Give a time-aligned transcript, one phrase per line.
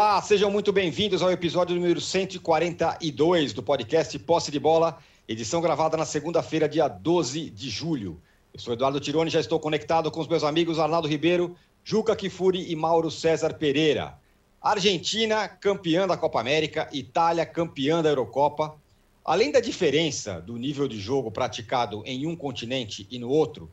[0.00, 4.96] Olá, sejam muito bem-vindos ao episódio número 142 do podcast Posse de Bola,
[5.26, 8.22] edição gravada na segunda-feira, dia 12 de julho.
[8.54, 12.70] Eu sou Eduardo Tironi, já estou conectado com os meus amigos Arnaldo Ribeiro, Juca Kifuri
[12.70, 14.16] e Mauro César Pereira.
[14.62, 18.76] Argentina, campeã da Copa América, Itália, campeã da Eurocopa.
[19.24, 23.68] Além da diferença do nível de jogo praticado em um continente e no outro,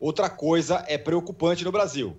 [0.00, 2.18] outra coisa é preocupante no Brasil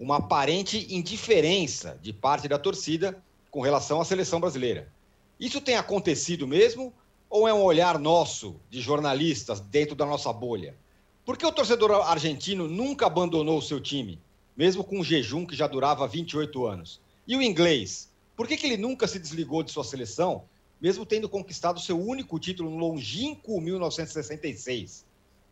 [0.00, 4.90] uma aparente indiferença de parte da torcida com relação à seleção brasileira.
[5.38, 6.90] Isso tem acontecido mesmo
[7.28, 10.74] ou é um olhar nosso, de jornalistas, dentro da nossa bolha?
[11.22, 14.18] Por que o torcedor argentino nunca abandonou o seu time,
[14.56, 16.98] mesmo com um jejum que já durava 28 anos?
[17.28, 18.10] E o inglês?
[18.34, 20.44] Por que, que ele nunca se desligou de sua seleção,
[20.80, 25.04] mesmo tendo conquistado seu único título no longínquo 1966?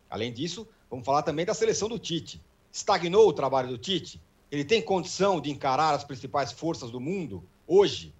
[0.09, 2.41] Além disso, vamos falar também da seleção do Tite.
[2.71, 4.19] Estagnou o trabalho do Tite?
[4.51, 8.13] Ele tem condição de encarar as principais forças do mundo hoje?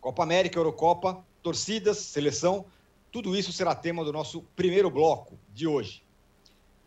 [0.00, 2.64] Copa América, Eurocopa, torcidas, seleção,
[3.10, 6.02] tudo isso será tema do nosso primeiro bloco de hoje.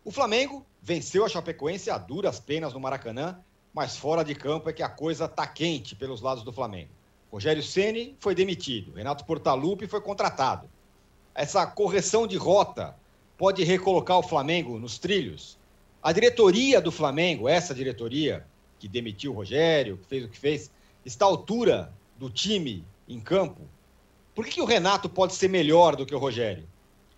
[0.04, 3.38] O Flamengo venceu a Chapecoense a duras penas no Maracanã,
[3.72, 6.90] mas fora de campo é que a coisa tá quente pelos lados do Flamengo.
[7.30, 10.70] Rogério Ceni foi demitido, Renato Portaluppi foi contratado.
[11.34, 12.96] Essa correção de rota
[13.36, 15.58] pode recolocar o Flamengo nos trilhos?
[16.02, 18.46] A diretoria do Flamengo, essa diretoria,
[18.86, 20.70] que demitiu o Rogério, que fez o que fez,
[21.04, 23.62] está à altura do time em campo?
[24.32, 26.64] Por que, que o Renato pode ser melhor do que o Rogério?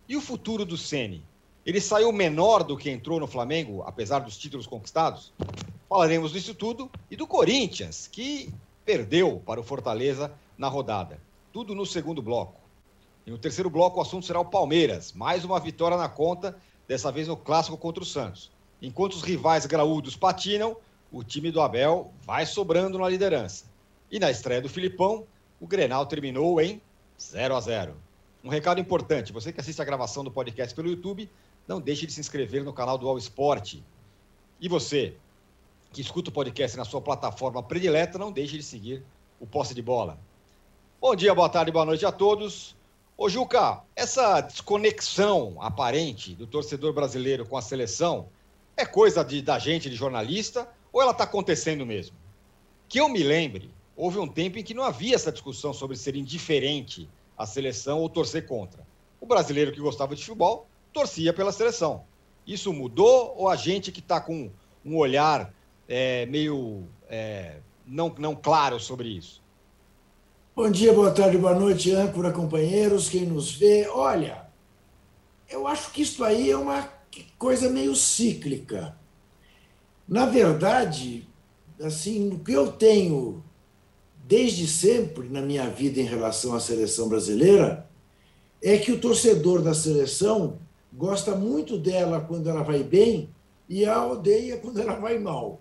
[0.09, 1.23] E o futuro do Ceni?
[1.67, 5.31] Ele saiu menor do que entrou no Flamengo, apesar dos títulos conquistados?
[5.87, 8.51] Falaremos disso tudo e do Corinthians, que
[8.87, 11.21] perdeu para o Fortaleza na rodada.
[11.53, 12.59] Tudo no segundo bloco.
[13.27, 15.13] E no terceiro bloco, o assunto será o Palmeiras.
[15.13, 18.51] Mais uma vitória na conta, dessa vez no clássico contra o Santos.
[18.81, 20.79] Enquanto os rivais graúdos patinam,
[21.11, 23.65] o time do Abel vai sobrando na liderança.
[24.11, 25.27] E na estreia do Filipão,
[25.61, 26.81] o Grenal terminou em
[27.21, 27.97] 0 a 0.
[28.45, 31.29] Um recado importante: você que assiste a gravação do podcast pelo YouTube,
[31.67, 33.77] não deixe de se inscrever no canal do All Sport.
[34.61, 35.15] E você
[35.93, 39.03] que escuta o podcast na sua plataforma predileta, não deixe de seguir
[39.41, 40.19] o Posse de Bola.
[41.01, 42.77] Bom dia, boa tarde, boa noite a todos.
[43.17, 48.29] Ô Juca, essa desconexão aparente do torcedor brasileiro com a seleção
[48.77, 52.17] é coisa de, da gente, de jornalista, ou ela está acontecendo mesmo?
[52.89, 56.17] Que eu me lembre, houve um tempo em que não havia essa discussão sobre ser
[56.17, 58.85] indiferente à seleção ou torcer contra.
[59.21, 62.03] O brasileiro que gostava de futebol torcia pela seleção.
[62.45, 64.51] Isso mudou ou a gente que está com
[64.85, 65.55] um olhar
[65.89, 69.41] é, meio é, não, não claro sobre isso?
[70.57, 73.87] Bom dia, boa tarde, boa noite, âncora, companheiros, quem nos vê.
[73.87, 74.49] Olha,
[75.49, 76.93] eu acho que isso aí é uma
[77.39, 78.98] coisa meio cíclica.
[80.09, 81.29] Na verdade,
[81.83, 83.45] assim, o que eu tenho
[84.27, 87.87] desde sempre na minha vida em relação à seleção brasileira
[88.63, 90.59] é que o torcedor da seleção
[90.93, 93.29] gosta muito dela quando ela vai bem
[93.69, 95.61] e a odeia quando ela vai mal.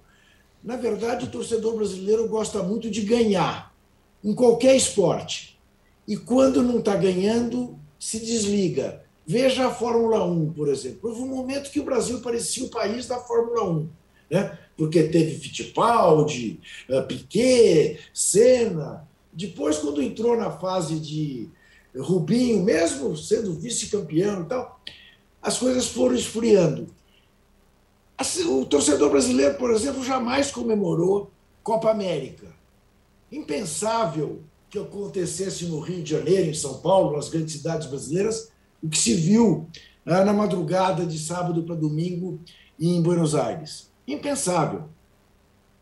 [0.63, 3.75] Na verdade, o torcedor brasileiro gosta muito de ganhar
[4.23, 5.59] em qualquer esporte.
[6.07, 9.03] E quando não está ganhando, se desliga.
[9.25, 11.09] Veja a Fórmula 1, por exemplo.
[11.09, 13.89] Houve um momento que o Brasil parecia o país da Fórmula 1
[14.29, 14.57] né?
[14.77, 19.07] porque teve Fittipaldi, eh, Piquet, Senna.
[19.33, 21.49] Depois, quando entrou na fase de
[21.95, 24.79] Rubinho, mesmo sendo vice-campeão e tal,
[25.41, 26.87] as coisas foram esfriando.
[28.49, 31.31] O torcedor brasileiro, por exemplo, jamais comemorou
[31.63, 32.47] Copa América.
[33.31, 38.51] Impensável que acontecesse no Rio de Janeiro, em São Paulo, nas grandes cidades brasileiras,
[38.81, 39.67] o que se viu
[40.05, 42.39] né, na madrugada de sábado para domingo
[42.79, 43.89] em Buenos Aires.
[44.07, 44.85] Impensável.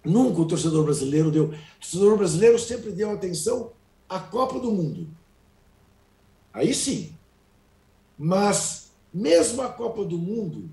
[0.04, 1.46] Nunca o torcedor brasileiro deu.
[1.46, 3.72] O torcedor brasileiro sempre deu atenção
[4.10, 5.08] à Copa do Mundo.
[6.54, 7.14] Aí sim.
[8.18, 10.70] Mas, mesmo a Copa do Mundo,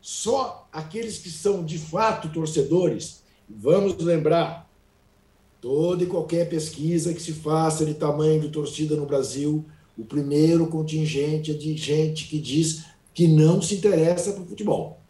[0.00, 4.70] só aqueles que são de fato torcedores, vamos lembrar,
[5.60, 9.64] toda e qualquer pesquisa que se faça de tamanho de torcida no Brasil,
[9.98, 15.00] o primeiro contingente é de gente que diz que não se interessa por futebol.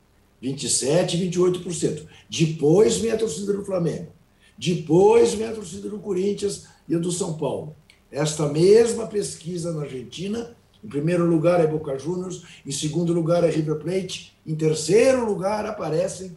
[0.41, 2.07] 27, 28%.
[2.29, 4.13] Depois vem a torcida do Flamengo.
[4.59, 7.77] Depois vem a torcida do Corinthians e do São Paulo.
[8.11, 13.51] Esta mesma pesquisa na Argentina, em primeiro lugar é Boca Juniors, em segundo lugar é
[13.51, 16.37] River Plate, em terceiro lugar aparecem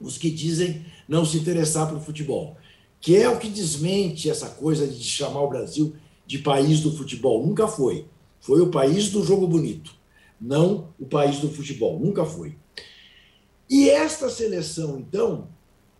[0.00, 2.56] os que dizem não se interessar por futebol,
[3.00, 5.94] que é o que desmente essa coisa de chamar o Brasil
[6.26, 7.44] de país do futebol.
[7.44, 8.06] Nunca foi.
[8.40, 9.92] Foi o país do jogo bonito,
[10.40, 11.98] não o país do futebol.
[11.98, 12.54] Nunca foi.
[13.68, 15.48] E esta seleção, então,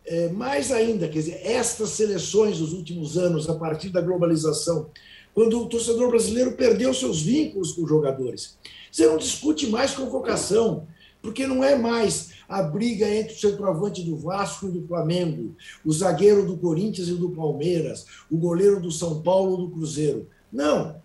[0.06, 4.90] é, mais ainda, quer dizer, estas seleções dos últimos anos, a partir da globalização,
[5.34, 8.58] quando o torcedor brasileiro perdeu seus vínculos com os jogadores.
[8.90, 10.86] Você não discute mais convocação,
[11.20, 15.54] porque não é mais a briga entre o centroavante do Vasco e do Flamengo,
[15.84, 20.26] o zagueiro do Corinthians e do Palmeiras, o goleiro do São Paulo e do Cruzeiro.
[20.50, 20.96] Não.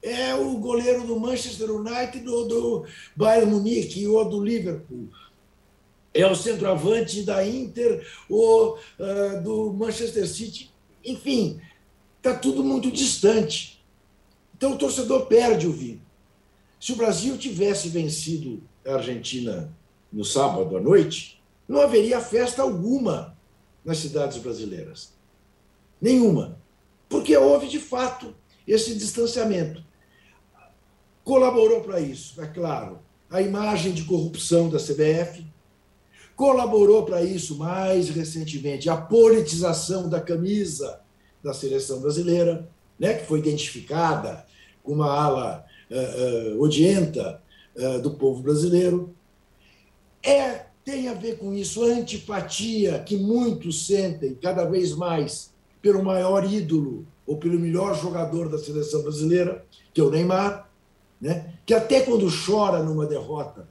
[0.00, 2.84] É o goleiro do Manchester United ou do
[3.16, 5.08] Bayern Munique ou do Liverpool.
[6.18, 10.70] É o centroavante da Inter ou uh, do Manchester City.
[11.04, 11.60] Enfim,
[12.16, 13.80] está tudo muito distante.
[14.56, 16.08] Então o torcedor perde o vínculo.
[16.80, 19.72] Se o Brasil tivesse vencido a Argentina
[20.12, 23.36] no sábado à noite, não haveria festa alguma
[23.84, 25.12] nas cidades brasileiras.
[26.00, 26.58] Nenhuma.
[27.08, 28.34] Porque houve, de fato,
[28.66, 29.84] esse distanciamento.
[31.22, 32.98] Colaborou para isso, é claro,
[33.30, 35.46] a imagem de corrupção da CBF,
[36.38, 41.00] colaborou para isso, mais recentemente, a politização da camisa
[41.42, 44.46] da seleção brasileira, né, que foi identificada
[44.84, 47.42] com uma ala uh, uh, odienta
[47.74, 49.12] uh, do povo brasileiro.
[50.22, 55.52] É, tem a ver com isso a antipatia que muitos sentem cada vez mais
[55.82, 60.70] pelo maior ídolo ou pelo melhor jogador da seleção brasileira, que é o Neymar,
[61.20, 61.54] né?
[61.66, 63.68] que até quando chora numa derrota,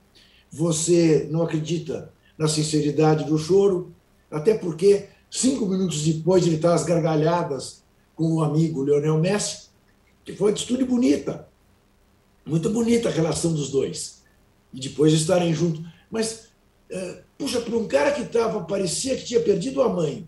[0.51, 3.92] você não acredita na sinceridade do choro,
[4.30, 7.84] até porque cinco minutos depois ele está às gargalhadas
[8.16, 9.68] com o amigo Leonel Messi,
[10.24, 11.48] que foi uma atitude bonita,
[12.45, 14.24] muito bonita a relação dos dois,
[14.74, 15.81] e depois estarem juntos.
[16.10, 16.50] Mas,
[16.89, 20.28] é, puxa, para um cara que estava, parecia que tinha perdido a mãe,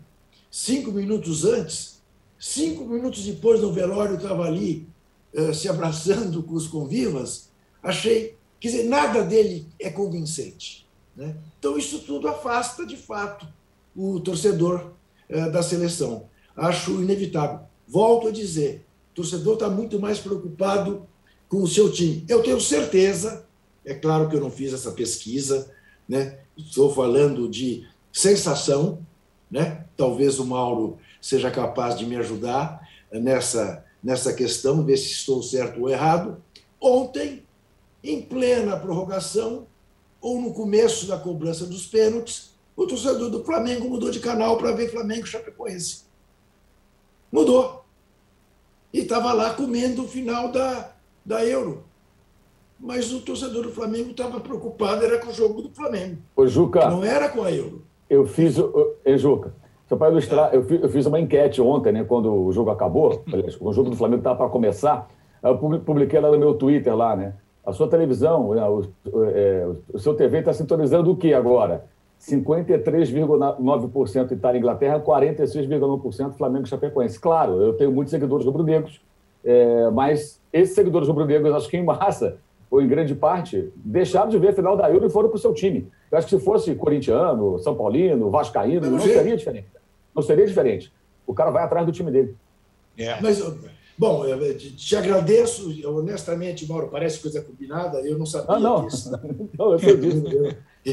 [0.50, 2.00] cinco minutos antes,
[2.38, 4.88] cinco minutos depois no velório estava ali
[5.34, 7.50] é, se abraçando com os convivas,
[7.82, 10.86] achei, quer dizer, nada dele é convincente.
[11.20, 11.36] Né?
[11.58, 13.46] Então, isso tudo afasta, de fato,
[13.94, 14.92] o torcedor
[15.28, 16.24] é, da seleção.
[16.56, 17.60] Acho inevitável.
[17.86, 21.06] Volto a dizer, o torcedor está muito mais preocupado
[21.48, 22.24] com o seu time.
[22.28, 23.46] Eu tenho certeza
[23.84, 25.70] é claro que eu não fiz essa pesquisa,
[26.08, 26.38] né?
[26.56, 29.04] estou falando de sensação,
[29.50, 29.84] né?
[29.96, 35.80] talvez o Mauro seja capaz de me ajudar nessa, nessa questão, ver se estou certo
[35.80, 36.42] ou errado.
[36.80, 37.42] Ontem,
[38.02, 39.66] em plena prorrogação,
[40.20, 44.72] ou no começo da cobrança dos pênaltis, o torcedor do Flamengo mudou de canal para
[44.72, 46.04] ver Flamengo Chapecoense.
[47.30, 47.84] Mudou.
[48.92, 50.92] E estava lá comendo o final da,
[51.24, 51.84] da Euro
[52.80, 56.16] mas o torcedor do Flamengo estava preocupado, era com o jogo do Flamengo.
[56.34, 56.88] Ô, Juca.
[56.88, 57.82] Não era com a Euro.
[58.08, 58.58] Eu fiz.
[58.58, 59.52] Ô, Juca,
[59.86, 60.56] só para ilustrar, é.
[60.56, 63.22] eu, fiz, eu fiz uma enquete ontem, né, quando o jogo acabou,
[63.60, 65.08] o jogo do Flamengo estava para começar,
[65.42, 67.34] eu publiquei lá no meu Twitter, lá, né?
[67.64, 68.84] A sua televisão, né, o,
[69.24, 71.84] é, o seu TV está sintonizando o que agora?
[72.20, 77.18] 53,9% Itália e Inglaterra, 46,1% Flamengo e Chapecoense.
[77.18, 79.00] Claro, eu tenho muitos seguidores rubro-negros,
[79.44, 82.36] é, mas esses seguidores rubro-negros, acho que em massa,
[82.70, 85.40] ou em grande parte, deixaram de ver a final da Euro e foram para o
[85.40, 85.88] seu time.
[86.10, 89.66] Eu acho que se fosse corintiano, São Paulino, Vascaíno, não, não seria diferente.
[90.14, 90.92] Não seria diferente.
[91.26, 92.34] O cara vai atrás do time dele.
[92.98, 93.20] É.
[93.20, 93.40] Mas,
[94.00, 98.86] bom, eu te agradeço, honestamente, Mauro, parece coisa combinada, eu não sabia ah, não.
[98.86, 99.10] disso.
[99.58, 100.22] não, eu sei disso.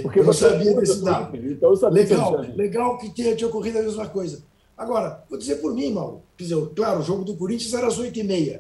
[0.01, 1.37] Porque eu não sabia desse dado.
[1.37, 4.43] Então, eu sabia legal, legal que tenha te ocorrido a mesma coisa.
[4.77, 6.21] Agora, vou dizer por mim, Mauro.
[6.35, 8.59] Quer dizer, claro, o jogo do Corinthians era às 8h30.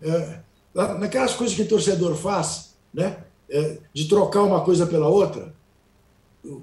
[0.00, 0.40] É,
[0.98, 3.18] naquelas coisas que o torcedor faz, né?
[3.50, 5.54] É, de trocar uma coisa pela outra.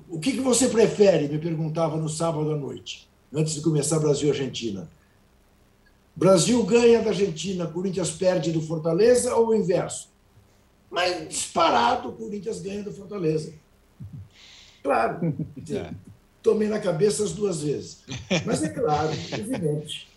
[0.09, 1.27] O que, que você prefere?
[1.27, 4.89] Me perguntava no sábado à noite, antes de começar Brasil e Argentina.
[6.19, 10.09] Brasil ganha da Argentina, Corinthians perde do Fortaleza ou o inverso?
[10.91, 13.53] Mas disparado, o Corinthians ganha do Fortaleza.
[14.83, 15.33] Claro.
[15.71, 15.93] É.
[16.41, 18.03] Tomei na cabeça as duas vezes.
[18.45, 20.07] Mas é claro, evidente.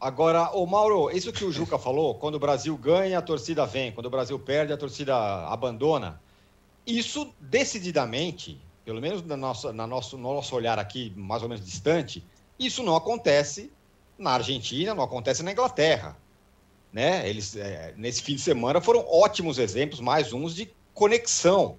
[0.00, 3.92] Agora, o Mauro, isso que o Juca falou, quando o Brasil ganha, a torcida vem,
[3.92, 5.14] quando o Brasil perde, a torcida
[5.46, 6.20] abandona.
[6.84, 11.64] Isso decididamente, pelo menos na nossa, na nosso, no nosso olhar aqui, mais ou menos
[11.64, 12.24] distante,
[12.58, 13.70] isso não acontece
[14.18, 16.16] na Argentina, não acontece na Inglaterra.
[16.92, 17.28] Né?
[17.28, 21.76] Eles, é, nesse fim de semana, foram ótimos exemplos, mais uns, de conexão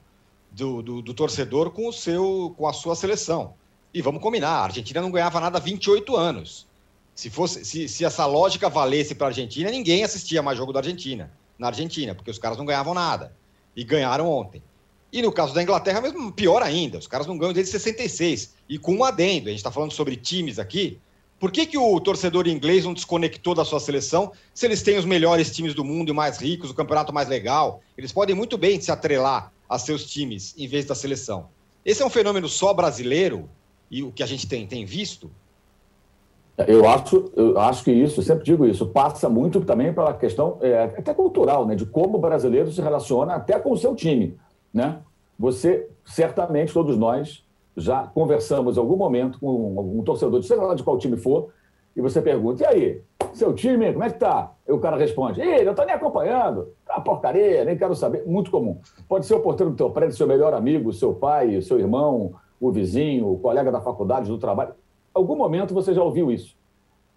[0.51, 3.53] do, do, do, torcedor com, o seu, com a sua seleção.
[3.93, 6.67] E vamos combinar, a Argentina não ganhava nada há 28 anos.
[7.13, 10.79] Se, fosse, se, se essa lógica valesse para a Argentina, ninguém assistia mais jogo da
[10.79, 13.35] Argentina, na Argentina, porque os caras não ganhavam nada.
[13.75, 14.63] E ganharam ontem.
[15.11, 18.55] E no caso da Inglaterra, mesmo pior ainda, os caras não ganham desde 66.
[18.67, 20.99] E com um adendo, a gente está falando sobre times aqui.
[21.43, 25.03] Por que, que o torcedor inglês não desconectou da sua seleção se eles têm os
[25.03, 27.81] melhores times do mundo e mais ricos, o campeonato mais legal?
[27.97, 31.47] Eles podem muito bem se atrelar a seus times em vez da seleção.
[31.83, 33.49] Esse é um fenômeno só brasileiro
[33.91, 35.29] e o que a gente tem, tem visto?
[36.65, 40.83] Eu acho, eu acho que isso, sempre digo isso, passa muito também pela questão é,
[40.97, 44.37] até cultural, né, de como o brasileiro se relaciona até com o seu time.
[44.73, 44.97] Né?
[45.37, 47.42] Você, certamente, todos nós
[47.75, 51.49] já conversamos em algum momento com algum torcedor, seja lá de qual time for,
[51.95, 53.01] e você pergunta, e aí,
[53.33, 54.51] seu time, como é que tá?
[54.67, 58.25] E o cara responde, ei, não tô nem acompanhando, tá porcaria, nem quero saber.
[58.25, 58.79] Muito comum.
[59.07, 62.71] Pode ser o porteiro do teu prédio, seu melhor amigo, seu pai, seu irmão, o
[62.71, 64.73] vizinho, o colega da faculdade, do trabalho
[65.13, 66.57] algum momento você já ouviu isso.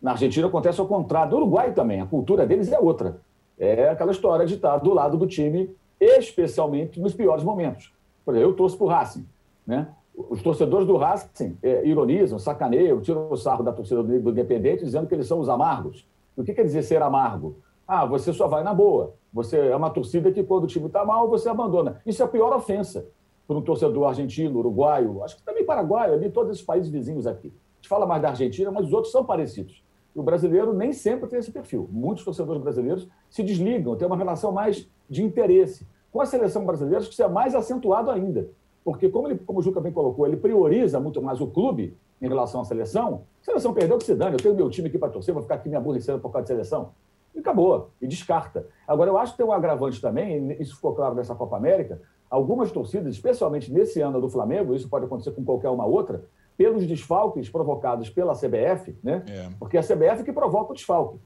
[0.01, 1.31] Na Argentina acontece ao contrário.
[1.31, 3.21] No Uruguai também, a cultura deles é outra.
[3.59, 7.93] É aquela história de estar do lado do time, especialmente nos piores momentos.
[8.25, 9.27] Por exemplo, eu torço para o Racing.
[9.67, 9.89] Né?
[10.17, 15.07] Os torcedores do Racing é, ironizam, sacaneiam, tiram o sarro da torcida do Independente, dizendo
[15.07, 16.09] que eles são os amargos.
[16.37, 17.57] O que quer dizer ser amargo?
[17.87, 19.15] Ah, você só vai na boa.
[19.33, 22.01] Você é uma torcida que, quando o time está mal, você abandona.
[22.07, 23.07] Isso é a pior ofensa
[23.47, 27.53] para um torcedor argentino, uruguaio, acho que também paraguaio, ali, todos esses países vizinhos aqui
[27.87, 29.83] gente fala mais da Argentina, mas os outros são parecidos.
[30.15, 31.89] O brasileiro nem sempre tem esse perfil.
[31.93, 35.87] Muitos torcedores brasileiros se desligam, têm uma relação mais de interesse.
[36.11, 38.49] Com a seleção brasileira, acho que isso é mais acentuado ainda.
[38.87, 42.29] Porque, como, ele, como o Juca bem colocou, ele prioriza muito mais o clube em
[42.29, 43.25] relação à seleção.
[43.43, 44.35] A seleção perdeu, que se dane.
[44.35, 46.49] Eu tenho meu time aqui para torcer, vou ficar aqui me aborrecendo por causa de
[46.51, 46.91] seleção.
[47.35, 47.91] E acabou.
[48.01, 48.69] E descarta.
[48.87, 52.01] Agora, eu acho que tem um agravante também, e isso ficou claro nessa Copa América,
[52.31, 56.25] algumas torcidas, especialmente nesse ano do Flamengo, isso pode acontecer com qualquer uma outra,
[56.57, 59.25] pelos desfalques provocados pela CBF, né?
[59.29, 59.49] É.
[59.59, 61.19] Porque é a CBF que provoca o desfalque.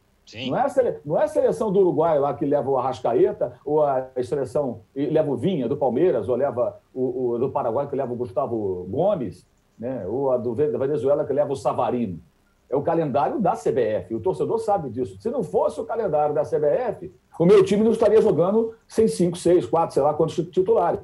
[0.50, 0.98] Não é, sele...
[1.04, 5.30] não é a seleção do Uruguai lá que leva o Arrascaeta, ou a seleção leva
[5.30, 9.46] o Vinha do Palmeiras, ou leva o, o do Paraguai que leva o Gustavo Gomes,
[9.78, 10.06] né?
[10.06, 12.20] ou a do da Venezuela que leva o Savarino.
[12.68, 14.14] É o calendário da CBF.
[14.14, 15.20] O torcedor sabe disso.
[15.20, 19.36] Se não fosse o calendário da CBF, o meu time não estaria jogando sem cinco,
[19.36, 21.00] seis, quatro, sei lá quantos titulares.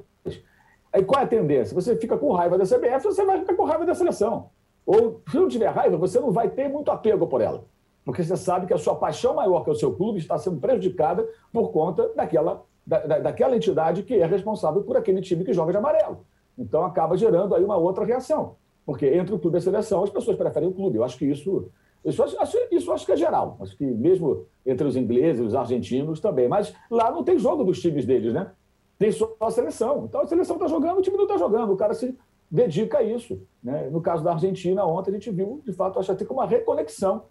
[0.93, 1.75] Aí qual é a tendência?
[1.75, 4.49] Você fica com raiva da CBF, você vai ficar com raiva da seleção.
[4.85, 7.65] Ou, se não tiver raiva, você não vai ter muito apego por ela.
[8.07, 10.61] Porque você sabe que a sua paixão maior, que é o seu clube, está sendo
[10.61, 15.73] prejudicada por conta daquela, da, daquela entidade que é responsável por aquele time que joga
[15.73, 16.25] de amarelo.
[16.57, 18.55] Então acaba gerando aí uma outra reação.
[18.85, 20.97] Porque entre o clube e a seleção, as pessoas preferem o clube.
[20.97, 21.69] Eu acho que isso.
[22.05, 23.57] Isso, isso, isso acho que é geral.
[23.59, 26.47] Acho que mesmo entre os ingleses, os argentinos também.
[26.47, 28.51] Mas lá não tem jogo dos times deles, né?
[28.97, 30.05] tem só a seleção.
[30.05, 32.17] Então a seleção está jogando, o time não está jogando, o cara se
[32.49, 33.39] dedica a isso.
[33.61, 33.89] Né?
[33.89, 37.23] No caso da Argentina, ontem a gente viu, de fato, acho até que uma reconexão,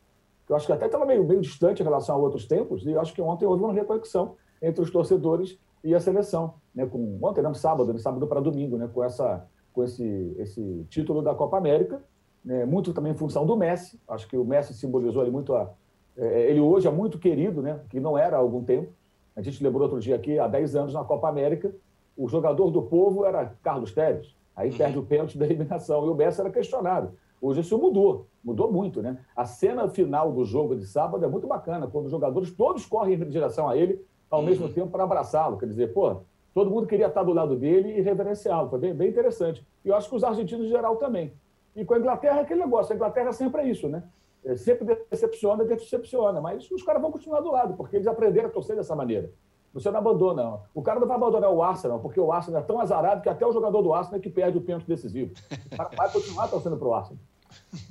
[0.47, 2.93] que eu acho que até estava meio, meio distante em relação a outros tempos, e
[2.93, 6.55] eu acho que ontem houve uma reconexão entre os torcedores e a seleção.
[6.75, 6.87] Né?
[6.87, 7.99] Com, ontem, não, sábado, né?
[7.99, 8.89] sábado para domingo, né?
[8.93, 12.03] com, essa, com esse, esse título da Copa América,
[12.45, 12.65] né?
[12.65, 14.01] muito também em função do Messi.
[14.09, 15.71] Acho que o Messi simbolizou ali muito a.
[16.17, 17.81] É, ele hoje é muito querido, né?
[17.91, 18.93] que não era há algum tempo.
[19.35, 21.75] A gente lembrou outro dia aqui, há 10 anos, na Copa América,
[22.17, 24.35] o jogador do povo era Carlos Tevez.
[24.55, 26.07] Aí perde o pênalti da eliminação.
[26.07, 27.13] E o Messi era questionado.
[27.41, 29.19] Hoje isso mudou, mudou muito, né?
[29.35, 33.15] A cena final do jogo de sábado é muito bacana, quando os jogadores todos correm
[33.15, 34.47] em direção a ele ao uhum.
[34.47, 35.59] mesmo tempo para abraçá-lo.
[35.59, 36.23] Quer dizer, pô,
[36.55, 38.69] todo mundo queria estar do lado dele e reverenciá-lo.
[38.71, 39.65] Foi bem, bem interessante.
[39.85, 41.33] E eu acho que os argentinos em geral também.
[41.75, 42.93] E com a Inglaterra é aquele negócio.
[42.93, 44.03] A Inglaterra sempre é isso, né?
[44.45, 48.53] É, sempre decepciona, decepciona, mas os caras vão continuar do lado, porque eles aprenderam a
[48.53, 49.31] torcer dessa maneira.
[49.77, 50.61] Você não abandona.
[50.75, 53.47] O cara não vai abandonar o Arsenal, porque o Arsenal é tão azarado que até
[53.47, 55.35] o jogador do Arsenal é que perde o pênalti decisivo.
[55.71, 57.19] O cara vai continuar torcendo para o Arsenal.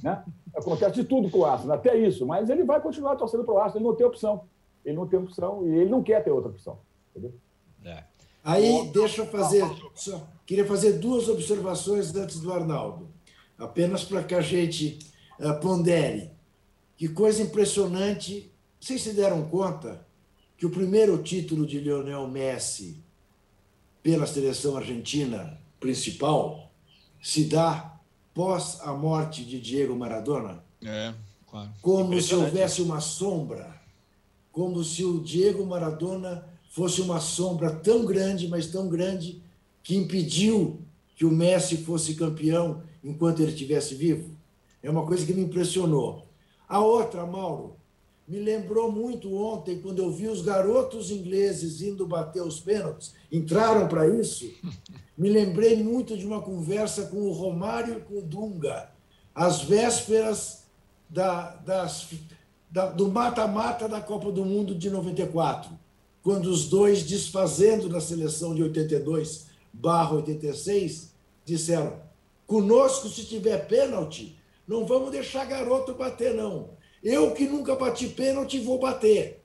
[0.01, 0.23] Né?
[0.55, 3.57] Acontece de tudo com o Arsenal, até isso, mas ele vai continuar torcendo para o
[3.59, 4.45] Arsenal, ele não tem opção.
[4.83, 6.79] Ele não tem opção e ele não quer ter outra opção.
[7.11, 7.35] Entendeu?
[7.83, 8.03] É.
[8.43, 9.63] Aí, deixa eu fazer.
[9.93, 13.07] Só, queria fazer duas observações antes do Arnaldo,
[13.59, 14.97] apenas para que a gente
[15.39, 16.31] uh, pondere.
[16.97, 18.51] Que coisa impressionante.
[18.79, 20.03] Vocês se deram conta
[20.57, 23.03] que o primeiro título de Lionel Messi
[24.01, 26.71] pela seleção argentina principal
[27.21, 27.99] se dá
[28.33, 30.63] pós a morte de Diego Maradona?
[30.83, 31.13] É,
[31.49, 31.71] claro.
[31.81, 33.81] Como se houvesse uma sombra,
[34.51, 39.41] como se o Diego Maradona fosse uma sombra tão grande, mas tão grande,
[39.81, 40.81] que impediu
[41.15, 44.35] que o Messi fosse campeão enquanto ele estivesse vivo.
[44.83, 46.27] É uma coisa que me impressionou.
[46.67, 47.75] A outra, Mauro,
[48.27, 53.87] me lembrou muito ontem, quando eu vi os garotos ingleses indo bater os pênaltis, entraram
[53.87, 54.51] para isso.
[55.17, 58.89] Me lembrei muito de uma conversa com o Romário e com o Dunga,
[59.33, 60.63] às vésperas
[61.09, 62.09] da, das,
[62.69, 65.71] da, do mata-mata da Copa do Mundo de 94,
[66.21, 71.13] quando os dois, desfazendo da seleção de 82 barra 86,
[71.45, 71.93] disseram:
[72.45, 76.71] conosco, se tiver pênalti, não vamos deixar garoto bater, não.
[77.05, 79.39] Eu que nunca bati pênalti, vou bater.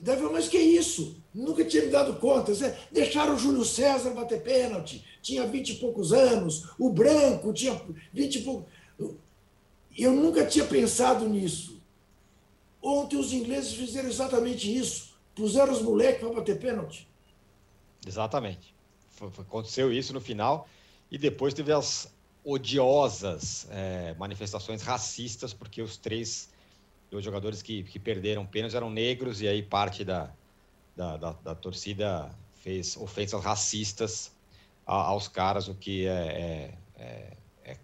[0.00, 1.16] Daí eu mas que isso?
[1.34, 2.52] Nunca tinha me dado conta.
[2.90, 7.78] Deixaram o Júlio César bater pênalti, tinha vinte e poucos anos, o Branco tinha
[8.10, 8.72] vinte e poucos.
[9.96, 11.78] Eu nunca tinha pensado nisso.
[12.82, 15.14] Ontem os ingleses fizeram exatamente isso.
[15.34, 17.06] Puseram os moleques para bater pênalti.
[18.06, 18.74] Exatamente.
[19.38, 20.66] Aconteceu isso no final
[21.10, 22.12] e depois teve as
[22.44, 26.52] odiosas é, manifestações racistas, porque os três
[27.16, 30.32] os jogadores que, que perderam pênaltis eram negros e aí parte da,
[30.96, 34.32] da, da, da torcida fez ofensas racistas
[34.86, 37.76] a, aos caras, o que é, é, é, é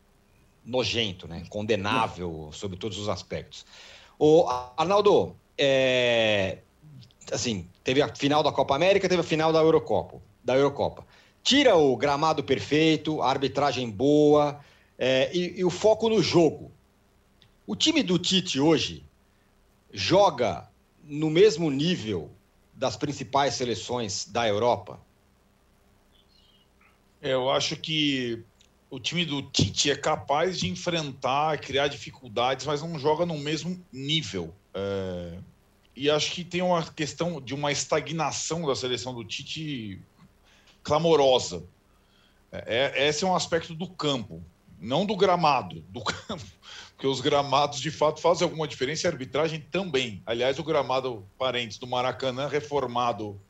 [0.65, 1.45] nojento, né?
[1.49, 3.65] condenável sobre todos os aspectos.
[4.19, 6.59] O Arnaldo, é,
[7.33, 11.07] assim, teve a final da Copa América, teve a final da Eurocopa, da Eurocopa.
[11.43, 14.61] Tira o gramado perfeito, a arbitragem boa
[14.99, 16.71] é, e, e o foco no jogo.
[17.67, 19.05] O time do Tite hoje
[19.93, 20.69] joga
[21.03, 22.31] no mesmo nível
[22.75, 25.01] das principais seleções da Europa?
[27.21, 28.43] É, eu acho que
[28.91, 33.81] o time do Tite é capaz de enfrentar, criar dificuldades, mas não joga no mesmo
[33.93, 34.55] nível.
[34.75, 35.39] É...
[35.95, 40.01] E acho que tem uma questão de uma estagnação da seleção do Tite
[40.91, 41.63] clamorosa.
[42.51, 44.43] É, é, esse é um aspecto do campo,
[44.81, 46.45] não do gramado, do campo.
[46.97, 50.21] Porque os gramados de fato fazem alguma diferença e a arbitragem também.
[50.27, 53.41] Aliás, o gramado parentes do Maracanã, reformado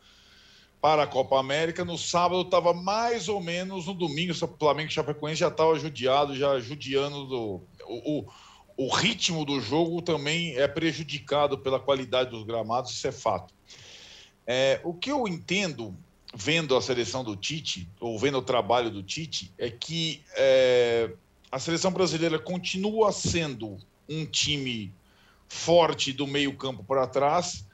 [0.82, 4.32] para a Copa América, no sábado estava mais ou menos no domingo.
[4.32, 7.62] O Flamengo e Chapecoense já estava judiado, já judiando do.
[7.87, 13.12] O, o, o ritmo do jogo também é prejudicado pela qualidade dos gramados, isso é
[13.12, 13.52] fato.
[14.47, 15.97] É, o que eu entendo
[16.34, 21.10] vendo a seleção do Tite, ou vendo o trabalho do Tite, é que é,
[21.50, 24.92] a seleção brasileira continua sendo um time
[25.49, 27.66] forte do meio-campo para trás,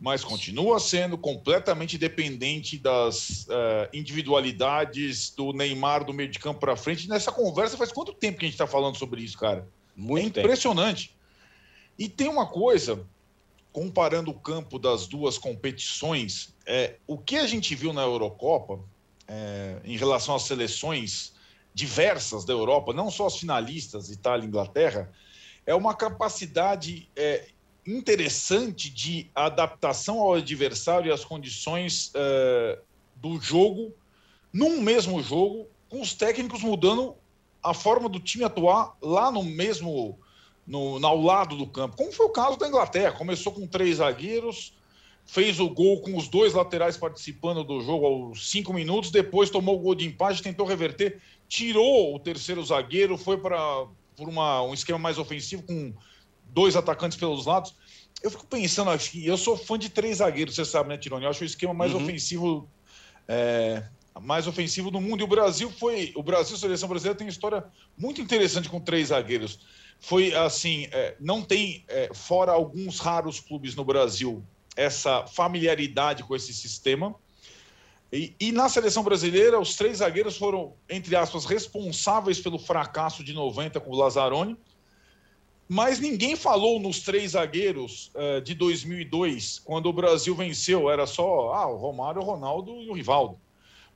[0.00, 6.76] mas continua sendo completamente dependente das uh, individualidades do Neymar do meio de campo para
[6.76, 7.08] frente.
[7.08, 9.66] Nessa conversa, faz quanto tempo que a gente está falando sobre isso, cara?
[9.96, 11.08] Muito é impressionante.
[11.08, 11.20] Tempo.
[11.98, 13.06] E tem uma coisa
[13.74, 18.78] comparando o campo das duas competições, é, o que a gente viu na Eurocopa,
[19.26, 21.34] é, em relação às seleções
[21.74, 25.10] diversas da Europa, não só as finalistas, Itália e Inglaterra,
[25.66, 27.48] é uma capacidade é,
[27.84, 32.78] interessante de adaptação ao adversário e às condições é,
[33.16, 33.92] do jogo,
[34.52, 37.16] num mesmo jogo, com os técnicos mudando
[37.60, 40.16] a forma do time atuar lá no mesmo
[40.66, 43.12] no, ao lado do campo, como foi o caso da Inglaterra.
[43.12, 44.74] Começou com três zagueiros,
[45.26, 49.76] fez o gol com os dois laterais participando do jogo aos cinco minutos, depois tomou
[49.76, 54.72] o gol de empate, tentou reverter, tirou o terceiro zagueiro, foi para por uma, um
[54.72, 55.92] esquema mais ofensivo com
[56.44, 57.74] dois atacantes pelos lados.
[58.22, 61.24] Eu fico pensando aqui, eu sou fã de três zagueiros, você sabe, né, Tironi?
[61.24, 62.02] Eu acho o esquema mais uhum.
[62.02, 62.68] ofensivo
[63.26, 63.82] é,
[64.20, 65.20] mais ofensivo do mundo.
[65.20, 66.12] E o Brasil foi.
[66.14, 67.64] O Brasil, a seleção brasileira, tem uma história
[67.98, 69.58] muito interessante com três zagueiros
[70.00, 74.44] foi assim, é, não tem, é, fora alguns raros clubes no Brasil,
[74.76, 77.14] essa familiaridade com esse sistema.
[78.12, 83.32] E, e, na seleção brasileira, os três zagueiros foram, entre aspas, responsáveis pelo fracasso de
[83.32, 84.56] 90 com o Lazzaroni.
[85.68, 90.90] Mas ninguém falou nos três zagueiros uh, de 2002, quando o Brasil venceu.
[90.90, 93.40] Era só ah, o Romário, o Ronaldo e o Rivaldo.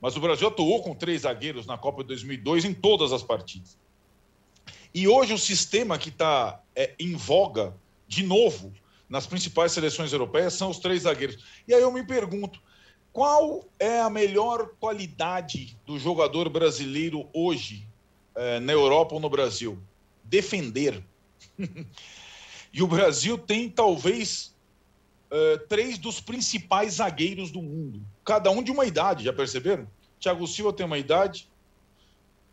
[0.01, 3.77] Mas o Brasil atuou com três zagueiros na Copa de 2002 em todas as partidas.
[4.93, 7.75] E hoje o sistema que está é, em voga,
[8.07, 8.73] de novo,
[9.07, 11.43] nas principais seleções europeias, são os três zagueiros.
[11.67, 12.59] E aí eu me pergunto,
[13.11, 17.87] qual é a melhor qualidade do jogador brasileiro hoje,
[18.35, 19.79] é, na Europa ou no Brasil?
[20.23, 21.03] Defender.
[22.73, 24.55] e o Brasil tem talvez
[25.31, 29.87] é, três dos principais zagueiros do mundo, cada um de uma idade, já perceberam?
[30.19, 31.47] Thiago Silva tem uma idade,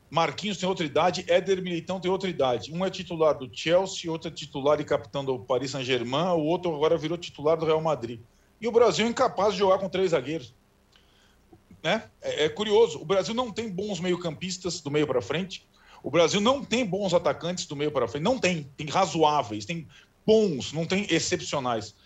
[0.09, 2.73] Marquinhos tem outra idade, Éder Militão tem outra idade.
[2.73, 6.75] Um é titular do Chelsea, outro é titular e capitão do Paris Saint-Germain, o outro
[6.75, 8.21] agora virou titular do Real Madrid.
[8.61, 10.55] E o Brasil é incapaz de jogar com três zagueiros.
[11.83, 12.05] Né?
[12.23, 15.67] É, é curioso, o Brasil não tem bons meio-campistas do meio para frente.
[16.03, 18.23] O Brasil não tem bons atacantes do meio para frente.
[18.23, 18.71] Não tem.
[18.77, 19.89] Tem razoáveis, tem
[20.25, 21.97] bons, não tem excepcionais.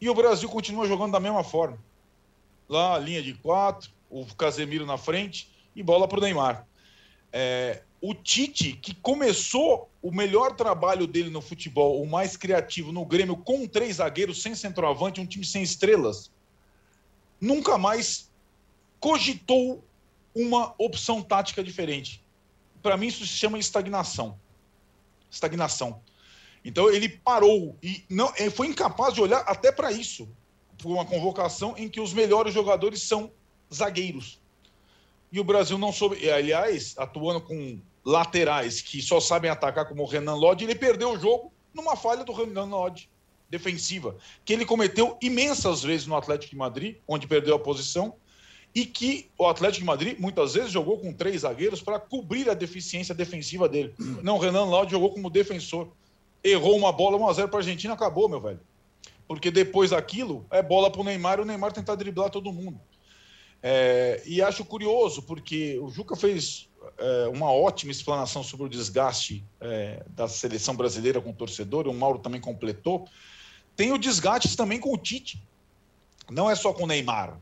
[0.00, 1.78] E o Brasil continua jogando da mesma forma.
[2.68, 6.66] Lá, linha de quatro, o Casemiro na frente e bola para o Neymar.
[7.32, 13.04] É, o Tite, que começou o melhor trabalho dele no futebol, o mais criativo no
[13.04, 16.30] Grêmio, com três zagueiros, sem centroavante, um time sem estrelas,
[17.40, 18.30] nunca mais
[18.98, 19.84] cogitou
[20.34, 22.24] uma opção tática diferente.
[22.82, 24.38] Para mim, isso se chama estagnação.
[25.30, 26.00] Estagnação.
[26.64, 30.28] Então, ele parou e não, foi incapaz de olhar até para isso.
[30.78, 33.30] por uma convocação em que os melhores jogadores são
[33.72, 34.39] zagueiros.
[35.32, 36.28] E o Brasil não soube.
[36.30, 41.18] Aliás, atuando com laterais que só sabem atacar como o Renan Lodge, ele perdeu o
[41.18, 43.08] jogo numa falha do Renan Lodge
[43.48, 48.14] defensiva, que ele cometeu imensas vezes no Atlético de Madrid, onde perdeu a posição,
[48.72, 52.54] e que o Atlético de Madrid muitas vezes jogou com três zagueiros para cobrir a
[52.54, 53.92] deficiência defensiva dele.
[54.22, 55.88] Não, o Renan Lodge jogou como defensor.
[56.42, 58.60] Errou uma bola 1x0 para a Argentina, acabou, meu velho.
[59.26, 62.80] Porque depois daquilo, é bola para o Neymar e o Neymar tentar driblar todo mundo.
[63.62, 66.68] É, e acho curioso, porque o Juca fez
[66.98, 71.94] é, uma ótima explanação sobre o desgaste é, da seleção brasileira com o torcedor, o
[71.94, 73.06] Mauro também completou.
[73.76, 75.42] Tem o desgaste também com o Tite.
[76.30, 77.38] Não é só com o Neymar.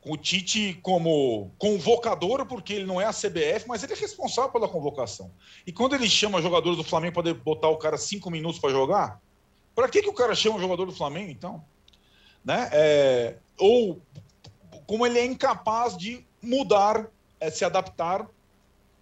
[0.00, 4.50] Com o Tite como convocador, porque ele não é a CBF, mas ele é responsável
[4.50, 5.30] pela convocação.
[5.66, 9.20] E quando ele chama jogadores do Flamengo para botar o cara cinco minutos para jogar,
[9.74, 11.62] para que, que o cara chama o jogador do Flamengo, então?
[12.44, 12.70] Né?
[12.72, 14.00] É, ou
[14.86, 17.06] como ele é incapaz de mudar,
[17.40, 18.26] é, se adaptar.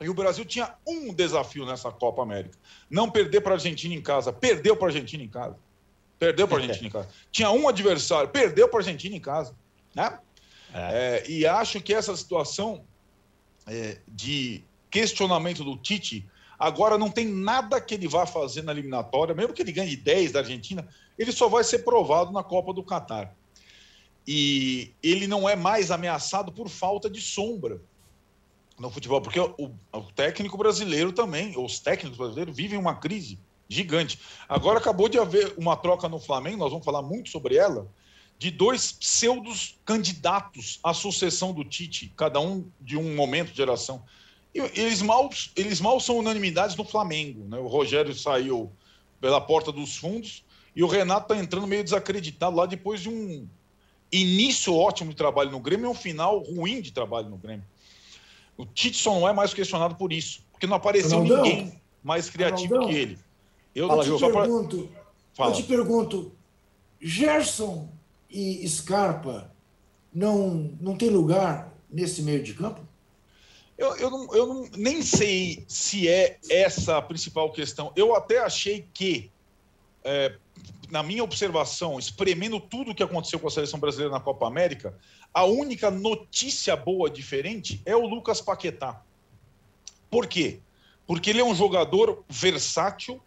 [0.01, 2.59] E o Brasil tinha um desafio nessa Copa América:
[2.91, 4.33] não perder para a Argentina em casa.
[4.33, 5.57] Perdeu para a Argentina em casa.
[6.19, 7.09] Perdeu para a Argentina em casa.
[7.31, 9.55] Tinha um adversário, perdeu para a Argentina em casa.
[9.95, 10.19] Né?
[10.73, 11.23] É.
[11.23, 12.85] É, e acho que essa situação
[13.67, 16.27] é, de questionamento do Tite
[16.59, 20.33] agora não tem nada que ele vá fazer na eliminatória, mesmo que ele ganhe 10
[20.33, 20.87] da Argentina,
[21.19, 23.35] ele só vai ser provado na Copa do Catar
[24.27, 27.81] e ele não é mais ameaçado por falta de sombra
[28.79, 34.19] no futebol, porque o, o, técnico brasileiro também, os técnicos brasileiros vivem uma crise gigante.
[34.49, 37.89] Agora acabou de haver uma troca no Flamengo, nós vamos falar muito sobre ela,
[38.39, 44.03] de dois pseudos candidatos à sucessão do Tite, cada um de um momento de geração.
[44.53, 47.47] E eles mal, eles mal são unanimidades no Flamengo.
[47.49, 47.59] Né?
[47.59, 48.73] O Rogério saiu
[49.21, 53.49] pela porta dos fundos e o Renato está entrando meio desacreditado lá depois de um
[54.23, 57.65] início ótimo de trabalho no Grêmio e um final ruim de trabalho no Grêmio.
[58.57, 62.31] O Tite só não é mais questionado por isso, porque não apareceu Ronaldão, ninguém mais
[62.31, 63.19] criativo Ronaldão, que ele.
[63.75, 64.89] Eu, Fala, te pergunto,
[65.37, 65.47] pra...
[65.47, 66.33] eu te pergunto,
[67.01, 67.89] Gerson
[68.31, 69.51] e Scarpa
[70.15, 72.81] não, não tem lugar nesse meio de campo?
[73.77, 77.93] Eu, eu, não, eu não, nem sei se é essa a principal questão.
[77.97, 79.31] Eu até achei que,
[80.05, 80.37] é,
[80.95, 84.97] na minha observação, espremendo tudo o que aconteceu com a seleção brasileira na Copa América,
[85.35, 89.03] a única notícia boa diferente é o Lucas Paquetá.
[90.09, 90.61] Por quê?
[91.05, 93.21] Porque ele é um jogador versátil,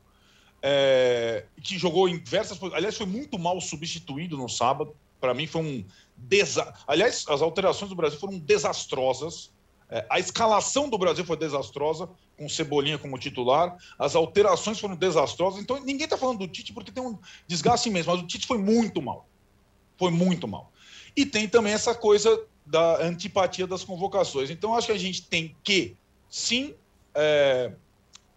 [0.61, 4.95] é, que jogou em diversas Aliás, foi muito mal substituído no sábado.
[5.19, 5.85] Para mim, foi um.
[6.15, 6.73] Desa...
[6.87, 9.51] Aliás, as alterações do Brasil foram desastrosas.
[9.89, 13.75] É, a escalação do Brasil foi desastrosa, com Cebolinha como titular.
[13.97, 15.61] As alterações foram desastrosas.
[15.61, 18.57] Então, ninguém está falando do Tite porque tem um desgaste mesmo, mas o Tite foi
[18.57, 19.27] muito mal.
[19.97, 20.71] Foi muito mal.
[21.15, 24.49] E tem também essa coisa da antipatia das convocações.
[24.49, 25.97] Então, acho que a gente tem que,
[26.29, 26.75] sim,
[27.15, 27.73] é,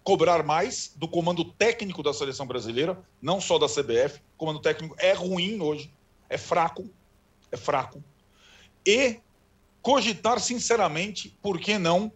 [0.02, 4.20] cobrar mais do comando técnico da seleção brasileira, não só da CBF.
[4.34, 5.92] O comando técnico é ruim hoje,
[6.28, 6.88] é fraco,
[7.52, 8.02] é fraco.
[8.86, 9.20] E
[9.82, 12.10] cogitar sinceramente, por que não,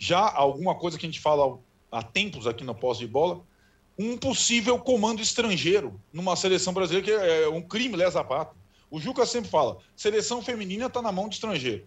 [0.00, 1.58] já alguma coisa que a gente fala
[1.92, 3.44] há tempos aqui no pós de bola,
[3.98, 8.58] um possível comando estrangeiro numa seleção brasileira que é um crime lesa pátria.
[8.90, 11.86] O Juca sempre fala, seleção feminina está na mão de estrangeiro.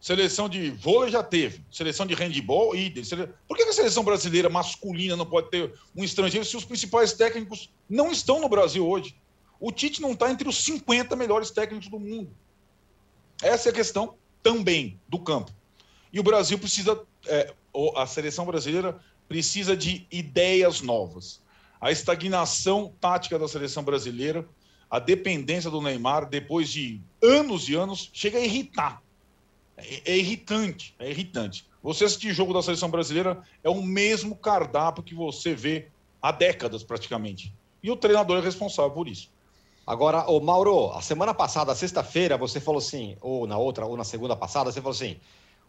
[0.00, 1.64] Seleção de vôlei já teve.
[1.70, 3.04] Seleção de handball, idem.
[3.46, 7.70] Por que a seleção brasileira masculina não pode ter um estrangeiro se os principais técnicos
[7.88, 9.14] não estão no Brasil hoje?
[9.60, 12.30] O Tite não está entre os 50 melhores técnicos do mundo.
[13.40, 15.52] Essa é a questão também do campo.
[16.12, 17.54] E o Brasil precisa, é,
[17.96, 21.40] a seleção brasileira precisa de ideias novas.
[21.80, 24.46] A estagnação tática da seleção brasileira,
[24.90, 29.02] a dependência do Neymar, depois de anos e anos, chega a irritar.
[29.76, 31.66] É, é irritante, é irritante.
[31.82, 35.88] Você assistir jogo da seleção brasileira é o mesmo cardápio que você vê
[36.20, 37.52] há décadas praticamente.
[37.82, 39.30] E o treinador é responsável por isso.
[39.86, 44.04] Agora, o Mauro, a semana passada, sexta-feira, você falou assim, ou na outra, ou na
[44.04, 45.18] segunda passada, você falou assim: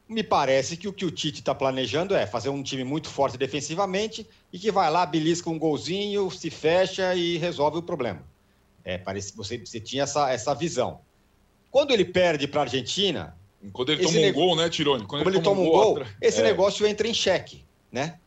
[0.09, 3.37] me parece que o que o Tite está planejando é fazer um time muito forte
[3.37, 8.23] defensivamente e que vai lá, belisca um golzinho, se fecha e resolve o problema.
[8.83, 10.99] É, parece que você, você tinha essa, essa visão.
[11.69, 13.37] Quando ele perde para a Argentina.
[13.71, 15.05] Quando ele toma um gol, né, Tirone?
[15.05, 16.43] Quando ele, ele toma, um gol, esse é.
[16.43, 18.17] negócio entra em xeque, né?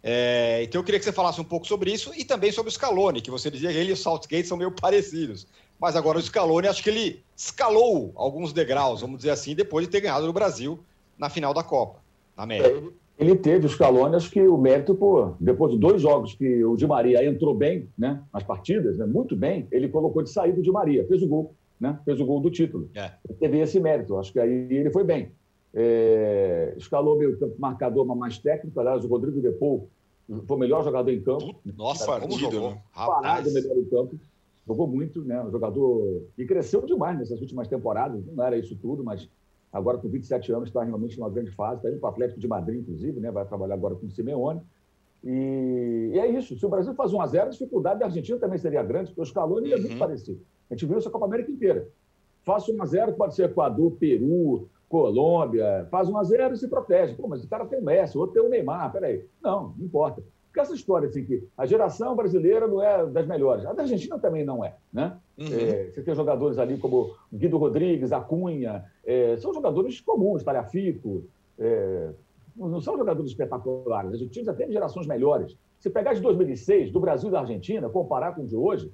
[0.00, 2.72] É, então eu queria que você falasse um pouco sobre isso e também sobre o
[2.72, 5.46] Scaloni, que você dizia que ele e o Saltgate são meio parecidos.
[5.80, 9.90] Mas agora o Scaloni, acho que ele escalou alguns degraus, vamos dizer assim, depois de
[9.90, 10.78] ter ganhado no Brasil
[11.22, 12.00] na final da Copa,
[12.36, 12.82] na América.
[13.16, 16.76] Ele teve, o Scaloni, acho que o mérito, por, depois de dois jogos que o
[16.76, 20.62] Di Maria entrou bem né, nas partidas, né, muito bem, ele colocou de saída o
[20.62, 21.54] Di Maria, fez o gol.
[21.78, 21.96] né?
[22.04, 22.90] Fez o gol do título.
[22.92, 23.12] É.
[23.38, 24.16] Teve esse mérito.
[24.18, 25.30] Acho que aí ele foi bem.
[25.72, 28.78] É, escalou meio campo marcador, mas mais técnico.
[28.80, 29.88] Aliás, o Rodrigo Depou
[30.46, 31.54] foi o melhor jogador em campo.
[31.76, 32.70] Nossa, como jogou?
[32.70, 32.82] Né?
[32.94, 34.16] Parado, melhor em campo.
[34.66, 35.40] Jogou muito, né?
[35.42, 38.24] Um jogador e cresceu demais nessas últimas temporadas.
[38.26, 39.28] Não era isso tudo, mas
[39.72, 41.76] agora com 27 anos está realmente numa grande fase.
[41.76, 43.30] Está indo para o Atlético de Madrid, inclusive, né?
[43.30, 44.60] Vai trabalhar agora com o Simeone.
[45.24, 46.58] E, e, é isso.
[46.58, 49.20] Se o Brasil faz 1 a 0 a dificuldade da Argentina também seria grande, porque
[49.20, 49.66] o escalão uhum.
[49.66, 49.98] é muito uhum.
[49.98, 50.40] parecido.
[50.70, 51.88] A gente viu isso a Copa América inteira.
[52.42, 55.86] Faça 1 a 0 pode ser Equador, Peru, Colômbia.
[55.90, 57.14] Faz 1 a 0 e se protege.
[57.14, 58.92] Pô, mas o cara tem o Messi, o outro tem o Neymar.
[58.92, 59.24] Peraí.
[59.40, 60.22] Não, não importa.
[60.52, 63.64] Porque essa história assim que a geração brasileira não é das melhores.
[63.64, 65.16] A da Argentina também não é, né?
[65.38, 65.46] Uhum.
[65.46, 71.24] É, você tem jogadores ali como Guido Rodrigues, Acunha, é, são jogadores comuns, Talhafico,
[71.58, 72.10] é,
[72.54, 74.10] não são jogadores espetaculares.
[74.10, 75.56] A Argentina já teve gerações melhores.
[75.80, 78.92] Se pegar de 2006, do Brasil e da Argentina, comparar com o de hoje,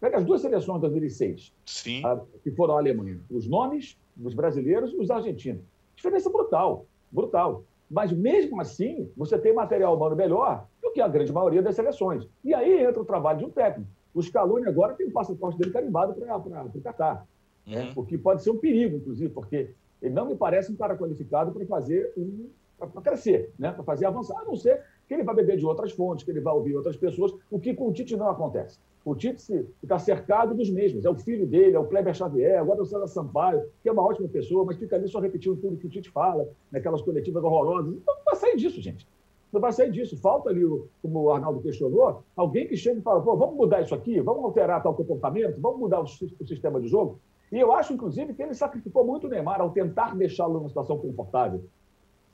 [0.00, 2.06] pega as duas seleções de 2006, Sim.
[2.06, 3.18] A, que foram a Alemanha.
[3.28, 5.64] Os nomes dos brasileiros e os argentinos.
[5.96, 7.64] Diferença brutal, brutal.
[7.92, 12.26] Mas mesmo assim, você tem material humano melhor do que a grande maioria das seleções.
[12.42, 13.90] E aí entra o trabalho de um técnico.
[14.14, 17.26] O Scaloni agora tem o passaporte dele carimbado para o Catar.
[17.66, 17.76] Né?
[17.76, 17.84] Uhum.
[17.84, 17.92] Né?
[17.94, 21.52] O que pode ser um perigo, inclusive, porque ele não me parece um cara qualificado
[21.52, 23.70] para fazer um para crescer, né?
[23.70, 26.40] para fazer avançar, a não ser que ele vai beber de outras fontes, que ele
[26.40, 28.80] vai ouvir outras pessoas, o que com o Tite não acontece.
[29.04, 31.04] O Tite está cercado dos mesmos.
[31.04, 33.92] É o filho dele, é o Kleber Xavier, agora é o César Sampaio, que é
[33.92, 37.42] uma ótima pessoa, mas fica ali só repetindo tudo que o Tite fala, naquelas coletivas
[37.42, 37.94] horrorosas.
[37.94, 39.06] Então não vai sair disso, gente.
[39.52, 40.16] Não vai sair disso.
[40.16, 40.62] Falta ali,
[41.02, 44.44] como o Arnaldo questionou, alguém que chega e fala, pô, vamos mudar isso aqui, vamos
[44.44, 47.18] alterar tal comportamento, vamos mudar o, o sistema de jogo.
[47.50, 50.96] E eu acho, inclusive, que ele sacrificou muito o Neymar ao tentar deixá-lo numa situação
[50.96, 51.62] confortável.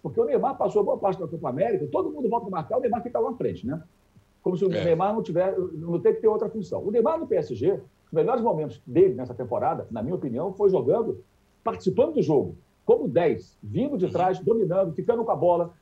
[0.00, 2.81] Porque o Neymar passou boa parte da Copa América, todo mundo volta a marcar, o
[2.81, 3.83] Neymar fica lá na frente, né?
[4.48, 4.82] Como se o é.
[4.82, 6.82] Neymar não tiver, não tem que ter outra função.
[6.82, 7.72] O Neymar no PSG,
[8.06, 11.22] os melhores momentos dele nessa temporada, na minha opinião, foi jogando,
[11.62, 12.56] participando do jogo,
[12.87, 14.11] como 10, vindo de uhum.
[14.11, 15.74] trás, dominando, ficando com a bola,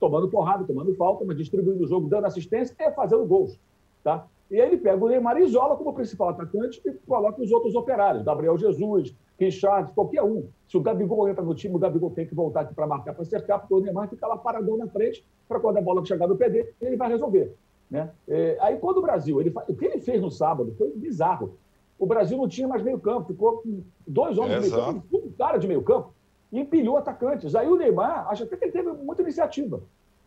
[0.00, 3.56] tomando porrada, tomando falta, mas distribuindo o jogo, dando assistência e fazendo gols.
[4.02, 4.26] Tá?
[4.50, 7.76] E aí ele pega o Neymar e isola como principal atacante e coloca os outros
[7.76, 10.48] operários, Gabriel Jesus, Richard, qualquer um.
[10.66, 13.24] Se o Gabigol entra no time, o Gabigol tem que voltar aqui para marcar, para
[13.24, 16.34] cercar, porque o Neymar fica lá paradão na frente, para quando a bola chegar no
[16.34, 17.54] dele, ele vai resolver.
[17.92, 18.10] Né?
[18.26, 21.58] É, aí quando o Brasil, ele, o que ele fez no sábado foi bizarro.
[21.98, 25.32] O Brasil não tinha mais meio campo, ficou com dois homens de meio campo, um
[25.32, 26.14] cara de meio campo,
[26.50, 27.54] e empilhou atacantes.
[27.54, 29.82] Aí o Neymar, acho até que ele teve muita iniciativa.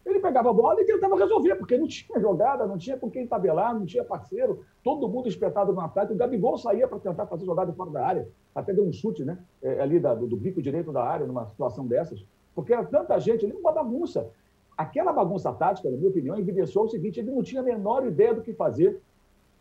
[0.05, 3.25] Ele pegava a bola e tentava resolver, porque não tinha jogada, não tinha com quem
[3.25, 6.13] tabelar, não tinha parceiro, todo mundo espetado no ataque.
[6.13, 9.39] O Gabigol saía para tentar fazer jogada fora da área, até deu um chute né,
[9.63, 12.23] é, ali da, do, do bico direito da área, numa situação dessas,
[12.53, 14.29] porque era tanta gente ali, uma bagunça.
[14.77, 18.33] Aquela bagunça tática, na minha opinião, evidenciou o seguinte: ele não tinha a menor ideia
[18.33, 19.01] do que fazer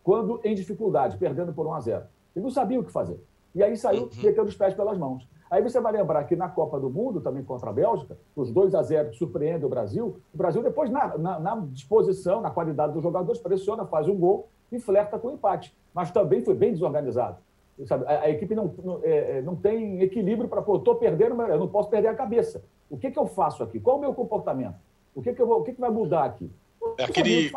[0.03, 2.03] quando em dificuldade, perdendo por 1 a 0.
[2.35, 3.19] Ele não sabia o que fazer.
[3.55, 4.09] E aí saiu uhum.
[4.23, 5.27] metendo os pés pelas mãos.
[5.49, 8.75] Aí você vai lembrar que na Copa do Mundo, também contra a Bélgica, os 2
[8.75, 12.93] a 0 que surpreendem o Brasil, o Brasil depois, na, na, na, disposição, na qualidade
[12.93, 15.73] dos jogadores, pressiona, faz um gol e flerta com o empate.
[15.93, 17.37] Mas também foi bem desorganizado.
[17.85, 18.05] Sabe?
[18.05, 21.49] A, a, equipe não, não, é, é não tem equilíbrio para, pô, estou perdendo, mas
[21.49, 22.63] eu não posso perder a cabeça.
[22.89, 23.79] O que, que eu faço aqui?
[23.79, 24.75] Qual é o meu comportamento?
[25.15, 26.51] O que, que, vou, o que, que vai mudar aqui?
[26.99, 27.51] É aquele,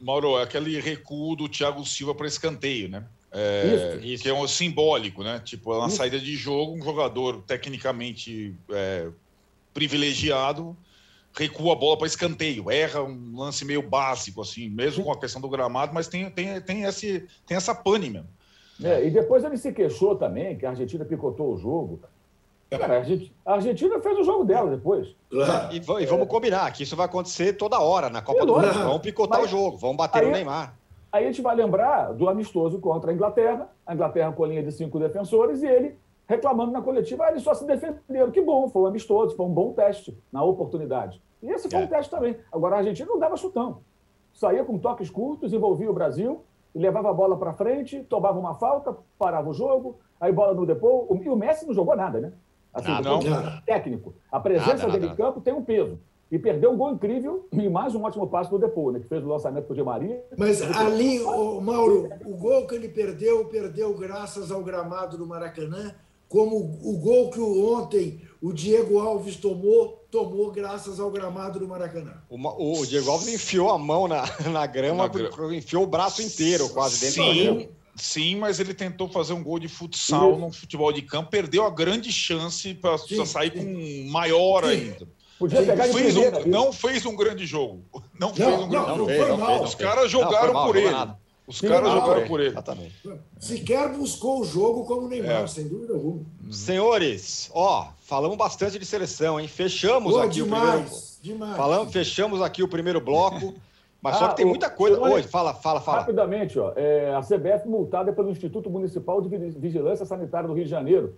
[0.00, 3.06] Mauro, é aquele recuo do Thiago Silva para escanteio, né?
[3.32, 4.22] É, isso, isso.
[4.22, 5.40] Que é um simbólico, né?
[5.42, 5.96] Tipo, é uma isso.
[5.96, 9.08] saída de jogo, um jogador tecnicamente é,
[9.72, 10.76] privilegiado
[11.38, 15.40] recua a bola para escanteio, erra um lance meio básico, assim, mesmo com a questão
[15.40, 18.28] do gramado, mas tem, tem, tem, esse, tem essa pane mesmo.
[18.82, 22.00] É, e depois ele se queixou também que a Argentina picotou o jogo.
[22.70, 23.02] Cara,
[23.46, 25.16] a Argentina fez o jogo dela depois.
[25.72, 28.72] E, e vamos combinar que isso vai acontecer toda hora na Copa do Mundo.
[28.72, 30.74] Vamos picotar Mas, o jogo, vamos bater aí, no Neymar.
[31.10, 34.62] Aí a gente vai lembrar do amistoso contra a Inglaterra, a Inglaterra com a linha
[34.62, 38.30] de cinco defensores, e ele reclamando na coletiva, ah, eles só se defenderam.
[38.30, 41.22] Que bom, foi um amistoso, foi um bom teste na oportunidade.
[41.42, 41.84] E esse foi é.
[41.84, 42.36] um teste também.
[42.52, 43.80] Agora a Argentina não dava chutão.
[44.34, 48.94] Saía com toques curtos, envolvia o Brasil, levava a bola para frente, tomava uma falta,
[49.18, 51.08] parava o jogo, aí bola no depô.
[51.22, 52.32] E o Messi não jogou nada, né?
[52.72, 53.20] Assim, ah, não.
[53.64, 54.14] técnico.
[54.30, 55.14] A presença nada, dele nada.
[55.14, 55.98] em campo tem um peso.
[56.30, 59.00] E perdeu um gol incrível e mais um ótimo passo do Depô, né?
[59.00, 60.22] Que fez o lançamento para o Di Maria.
[60.36, 65.94] Mas ali, o Mauro, o gol que ele perdeu, perdeu graças ao gramado do Maracanã,
[66.28, 72.12] como o gol que ontem o Diego Alves tomou, tomou graças ao gramado do Maracanã.
[72.28, 72.36] O,
[72.82, 77.00] o Diego Alves enfiou a mão na, na grama, na enfiou o braço inteiro quase
[77.00, 77.28] dentro Sim.
[77.28, 77.77] da grama.
[77.98, 81.70] Sim, mas ele tentou fazer um gol de futsal no futebol de campo, perdeu a
[81.70, 84.70] grande chance para sair com maior sim.
[84.70, 85.08] ainda.
[85.38, 87.84] Podia pegar não, fez um, não fez um grande jogo.
[88.18, 89.62] Não, não fez um grande não, jogo.
[89.62, 90.92] Os caras jogaram mal, por ele.
[91.46, 92.48] Os caras jogaram por ele.
[92.48, 92.94] Exatamente.
[93.38, 95.46] Sequer buscou o jogo como o Neymar, é.
[95.46, 96.24] sem dúvida alguma.
[96.50, 99.46] Senhores, ó, falamos bastante de seleção, hein?
[99.46, 101.02] Fechamos Pô, aqui demais, o primeiro.
[101.22, 101.56] Demais.
[101.56, 103.54] Falamos, fechamos aqui o primeiro bloco.
[104.00, 105.00] Mas ah, só que tem muita coisa.
[105.00, 105.98] Oi, fala, fala, fala.
[105.98, 110.70] Rapidamente, ó, é, a CBF multada pelo Instituto Municipal de Vigilância Sanitária do Rio de
[110.70, 111.16] Janeiro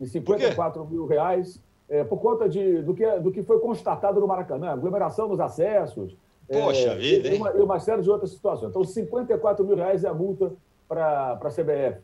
[0.00, 4.26] de 54 mil reais é, por conta de, do, que, do que foi constatado no
[4.26, 8.70] Maracanã, aglomeração nos acessos, Poxa é, vida, e, uma, e uma série de outras situações.
[8.70, 10.52] Então, 54 mil reais é a multa
[10.86, 12.00] para a CBF.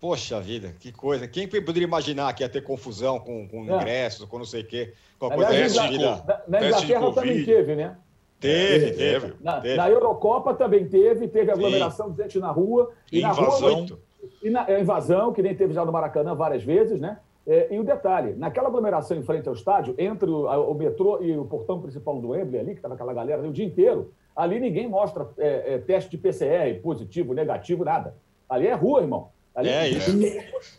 [0.00, 1.28] Poxa vida, que coisa.
[1.28, 3.76] Quem poderia imaginar que ia ter confusão com, com é.
[3.76, 4.94] ingressos, com não sei o quê?
[5.18, 7.96] Com a coisa Aliás, na, na, na Inglaterra também teve, né?
[8.44, 9.32] Teve, teve.
[9.40, 9.76] Na, teve.
[9.76, 12.92] na, Eurocopa também teve, teve aglomeração de gente na rua.
[13.10, 13.86] E, na invasão.
[13.86, 13.98] Rua,
[14.42, 17.18] e na é, invasão, que nem teve já no Maracanã várias vezes, né?
[17.46, 21.22] É, e o detalhe, naquela aglomeração em frente ao estádio, entre o, a, o, metrô
[21.22, 24.12] e o portão principal do Wembley ali, que estava aquela galera ali, o dia inteiro,
[24.36, 28.14] ali ninguém mostra é, é, teste de PCR, positivo, negativo, nada.
[28.48, 29.30] Ali é rua, irmão.
[29.54, 30.10] Ali é isso.
[30.10, 30.26] E, ne,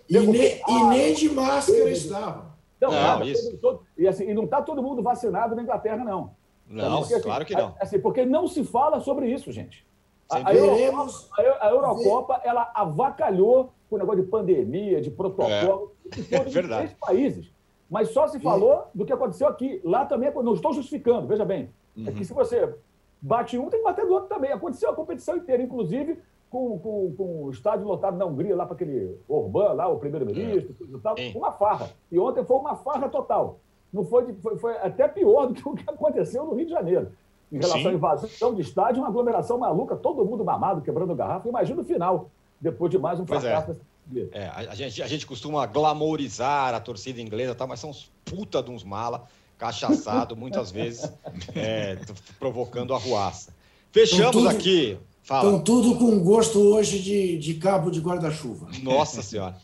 [0.07, 2.55] e, ne, e, nem de máscara estava.
[2.79, 3.57] Não, não nada, isso.
[3.57, 6.31] Todo, todo, e, assim, e não está todo mundo vacinado na Inglaterra, não.
[6.67, 7.75] Não, porque, assim, claro que não.
[7.79, 9.85] Assim, porque não se fala sobre isso, gente.
[10.29, 11.29] A, a, Eurocopa,
[11.61, 15.93] a, Eurocopa, ela avacalhou com o negócio de pandemia, de protocolo,
[16.31, 16.95] é, é verdade.
[16.99, 17.51] países.
[17.89, 19.79] Mas só se falou do que aconteceu aqui.
[19.83, 21.69] Lá também, não estou justificando, veja bem.
[21.95, 22.07] Uhum.
[22.07, 22.23] É que uhum.
[22.23, 22.73] se você
[23.21, 24.51] bate um, tem que bater do outro também.
[24.51, 28.75] Aconteceu a competição inteira, inclusive com, com, com o estádio lotado na Hungria, lá para
[28.75, 30.99] aquele Orbán, lá, o primeiro-ministro, é.
[31.01, 31.15] tal.
[31.35, 31.89] Uma farra.
[32.11, 33.59] E ontem foi uma farra total.
[33.95, 37.13] Não foi, foi, foi até pior do que o que aconteceu no Rio de Janeiro
[37.49, 37.87] em relação Sim.
[37.87, 41.47] à invasão de estádio, uma aglomeração maluca, todo mundo mamado, quebrando garrafa.
[41.47, 42.29] Imagina o final
[42.59, 43.51] depois de mais um pois é.
[43.51, 43.77] fracasso
[44.13, 44.27] é.
[44.33, 48.61] é a, gente, a gente costuma glamourizar a torcida inglesa, tá, mas são uns puta
[48.61, 49.23] de uns mala,
[49.57, 51.09] cachaçado, muitas vezes,
[51.55, 51.97] é,
[52.37, 53.53] provocando arruaça.
[53.93, 54.97] Fechamos tudo, aqui.
[55.23, 58.67] Estão tudo com gosto hoje de, de cabo de guarda-chuva.
[58.83, 59.55] Nossa Senhora.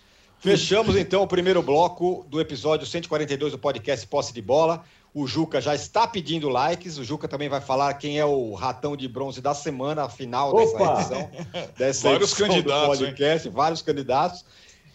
[0.42, 4.84] Fechamos então o primeiro bloco do episódio 142 do podcast Posse de Bola.
[5.14, 6.98] O Juca já está pedindo likes.
[6.98, 10.76] O Juca também vai falar quem é o ratão de bronze da semana final dessa
[10.76, 10.94] Opa!
[10.94, 11.30] edição.
[11.78, 13.54] Dessa vários edição candidatos, do podcast, hein?
[13.54, 14.46] vários candidatos.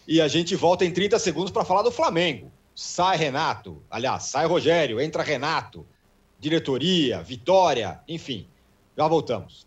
[0.05, 2.51] E a gente volta em 30 segundos para falar do Flamengo.
[2.75, 5.85] Sai Renato, aliás, sai Rogério, entra Renato,
[6.39, 8.47] diretoria, vitória, enfim.
[8.97, 9.66] Já voltamos.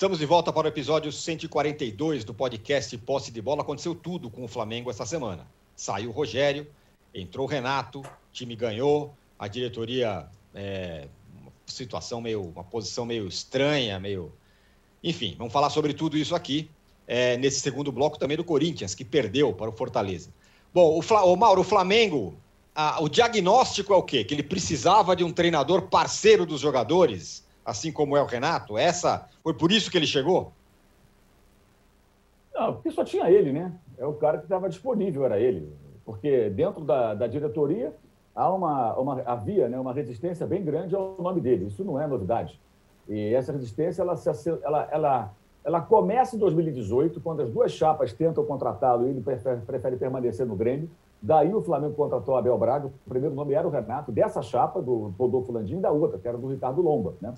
[0.00, 3.60] Estamos de volta para o episódio 142 do podcast Posse de Bola.
[3.60, 5.46] Aconteceu tudo com o Flamengo essa semana.
[5.76, 6.66] Saiu o Rogério,
[7.14, 11.06] entrou o Renato, o time ganhou, a diretoria, é,
[11.38, 14.32] uma situação meio, uma posição meio estranha, meio.
[15.04, 16.70] Enfim, vamos falar sobre tudo isso aqui,
[17.06, 20.32] é, nesse segundo bloco também do Corinthians, que perdeu para o Fortaleza.
[20.72, 21.24] Bom, o, Fla...
[21.24, 22.38] o Mauro, o Flamengo,
[22.74, 23.02] a...
[23.02, 24.24] o diagnóstico é o quê?
[24.24, 28.76] Que ele precisava de um treinador parceiro dos jogadores assim como é o Renato?
[28.76, 30.52] Essa foi por isso que ele chegou?
[32.54, 33.72] Não, porque só tinha ele, né?
[33.96, 35.72] É o cara que estava disponível, era ele.
[36.04, 37.94] Porque dentro da, da diretoria
[38.34, 41.66] há uma, uma, havia né, uma resistência bem grande ao nome dele.
[41.66, 42.60] Isso não é novidade.
[43.08, 44.14] E essa resistência ela,
[44.62, 45.32] ela, ela,
[45.64, 50.46] ela começa em 2018, quando as duas chapas tentam contratá-lo e ele prefere, prefere permanecer
[50.46, 50.90] no Grêmio.
[51.22, 55.12] Daí o Flamengo contratou Abel Braga, o primeiro nome era o Renato, dessa chapa, do
[55.18, 57.34] Rodolfo Landim, da outra, que era do Ricardo Lomba, né?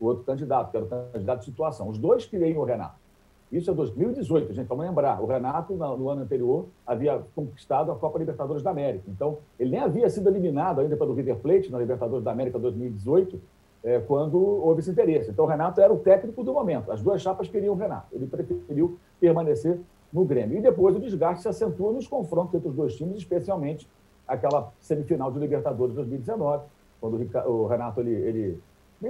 [0.00, 1.88] O outro candidato, que era o candidato de situação.
[1.88, 3.04] Os dois queriam o Renato.
[3.52, 5.22] Isso é 2018, gente, vamos lembrar.
[5.22, 9.04] O Renato, no ano anterior, havia conquistado a Copa Libertadores da América.
[9.08, 13.40] Então, ele nem havia sido eliminado ainda pelo River Plate na Libertadores da América 2018,
[13.84, 15.30] é, quando houve esse interesse.
[15.30, 16.90] Então, o Renato era o técnico do momento.
[16.90, 18.08] As duas chapas queriam o Renato.
[18.12, 19.78] Ele preferiu permanecer
[20.12, 20.58] no Grêmio.
[20.58, 23.88] E depois o desgaste se acentua nos confrontos entre os dois times, especialmente
[24.26, 26.64] aquela semifinal de Libertadores 2019,
[27.00, 28.60] quando o Renato ele, ele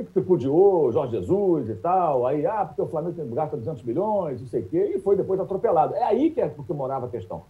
[0.03, 4.41] que tripudiou Jorge Jesus e tal, aí, ah, porque o Flamengo tem gasta 200 milhões,
[4.41, 5.95] não sei o quê, e foi depois atropelado.
[5.95, 7.43] É aí que, é, que morava a questão.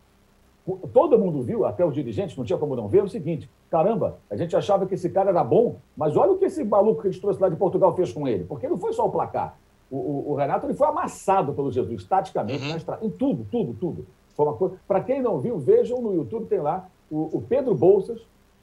[0.92, 4.36] Todo mundo viu, até os dirigentes, não tinha como não ver, o seguinte: caramba, a
[4.36, 7.18] gente achava que esse cara era bom, mas olha o que esse maluco que eles
[7.18, 9.56] trouxe lá de Portugal fez com ele, porque não foi só o placar.
[9.90, 12.96] O, o, o Renato ele foi amassado pelo Jesus, taticamente, uhum.
[13.02, 14.06] em tudo, tudo, tudo.
[14.34, 14.76] Foi uma coisa.
[14.88, 18.20] Para quem não viu, vejam no YouTube, tem lá o, o Pedro Bolsas,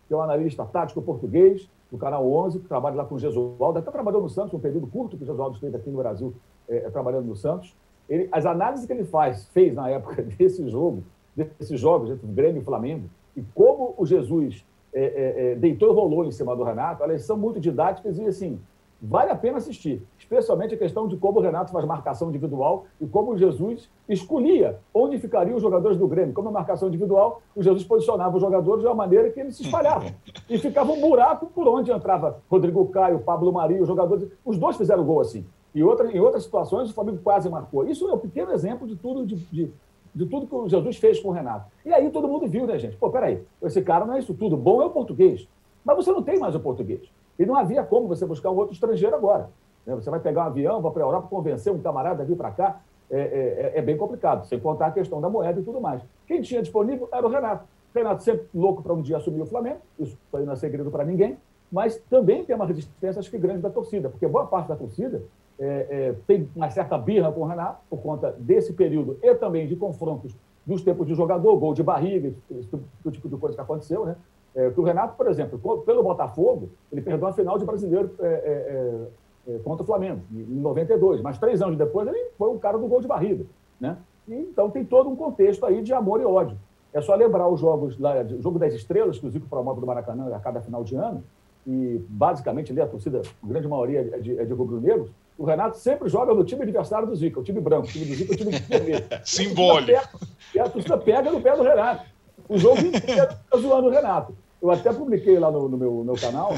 [0.07, 3.77] que é um analista tático português, do Canal 11, que trabalha lá com o Gesualdo,
[3.77, 6.33] até trabalhou no Santos, um período curto que o Gesualdo esteve aqui no Brasil
[6.67, 7.75] é, trabalhando no Santos.
[8.07, 11.03] Ele, as análises que ele faz, fez na época desse jogo,
[11.35, 15.55] desses jogos entre o Grêmio e o Flamengo, e como o Jesus é, é, é,
[15.55, 18.59] deitou e rolou em cima do Renato, elas são muito didáticas e, assim,
[19.01, 23.07] vale a pena assistir, especialmente a questão de como o Renato faz marcação individual e
[23.07, 26.33] como o Jesus escolhia onde ficariam os jogadores do Grêmio.
[26.33, 29.63] Como a marcação individual, o Jesus posicionava os jogadores de uma maneira que eles se
[29.63, 30.11] espalhavam.
[30.47, 34.29] E ficava um buraco por onde entrava Rodrigo Caio, Pablo Maria, os jogadores.
[34.45, 35.45] Os dois fizeram gol assim.
[35.73, 37.87] E outra, em outras situações, o Flamengo quase marcou.
[37.87, 39.71] Isso é um pequeno exemplo de tudo de, de
[40.13, 41.71] de tudo que o Jesus fez com o Renato.
[41.85, 42.97] E aí todo mundo viu, né, gente?
[42.97, 44.57] Pô, peraí, esse cara não é isso tudo.
[44.57, 45.47] Bom é o português.
[45.83, 47.09] Mas você não tem mais o português.
[47.41, 49.49] E não havia como você buscar um outro estrangeiro agora.
[49.83, 49.95] Né?
[49.95, 52.51] Você vai pegar um avião, vai para a Europa, convencer um camarada a vir para
[52.51, 52.81] cá.
[53.09, 56.03] É, é, é, bem complicado, sem contar a questão da moeda e tudo mais.
[56.27, 57.65] Quem tinha disponível era o Renato.
[57.93, 61.03] Renato sempre louco para um dia assumir o Flamengo, isso aí não é segredo para
[61.03, 61.35] ninguém,
[61.69, 65.23] mas também tem uma resistência, acho que grande da torcida, porque boa parte da torcida
[65.59, 69.67] é, é, tem uma certa birra com o Renato, por conta desse período e também
[69.67, 70.33] de confrontos
[70.65, 72.69] dos tempos de jogador, gol de barriga, esse
[73.11, 74.15] tipo de coisa que aconteceu, né?
[74.53, 78.27] É, que o Renato, por exemplo, pelo Botafogo, ele perdeu a final de brasileiro é,
[78.27, 82.77] é, é contra o Flamengo, em 92, mas três anos depois ele foi o cara
[82.77, 83.45] do gol de barriga,
[83.79, 83.97] né?
[84.27, 86.57] E, então tem todo um contexto aí de amor e ódio.
[86.93, 89.87] É só lembrar os jogos, lá, o jogo das estrelas, que o Zico promove do
[89.87, 91.23] Maracanã a cada final de ano,
[91.65, 95.77] e basicamente ali a torcida, a grande maioria é de, é de rubro-negros, o Renato
[95.77, 98.35] sempre joga no time adversário do Zico, o time branco, o time do Zico é
[98.35, 99.05] o time vermelho.
[99.23, 100.19] Simbólico.
[100.53, 102.05] E a torcida pega no pé do Renato.
[102.47, 104.35] O jogo inteiro está zoando o Renato.
[104.61, 106.53] Eu até publiquei lá no, no meu, meu canal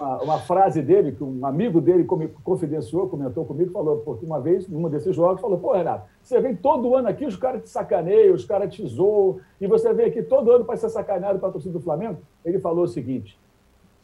[0.00, 2.04] uma, uma, frase dele, que um amigo dele
[2.42, 6.56] confidenciou, comentou comigo, falou, porque uma vez, num desses jogos, falou, pô, Renato, você vem
[6.56, 10.22] todo ano aqui, os caras te sacaneiam, os caras te zoam, e você vem aqui
[10.22, 12.18] todo ano para ser sacaneado para a torcida do Flamengo?
[12.44, 13.38] Ele falou o seguinte,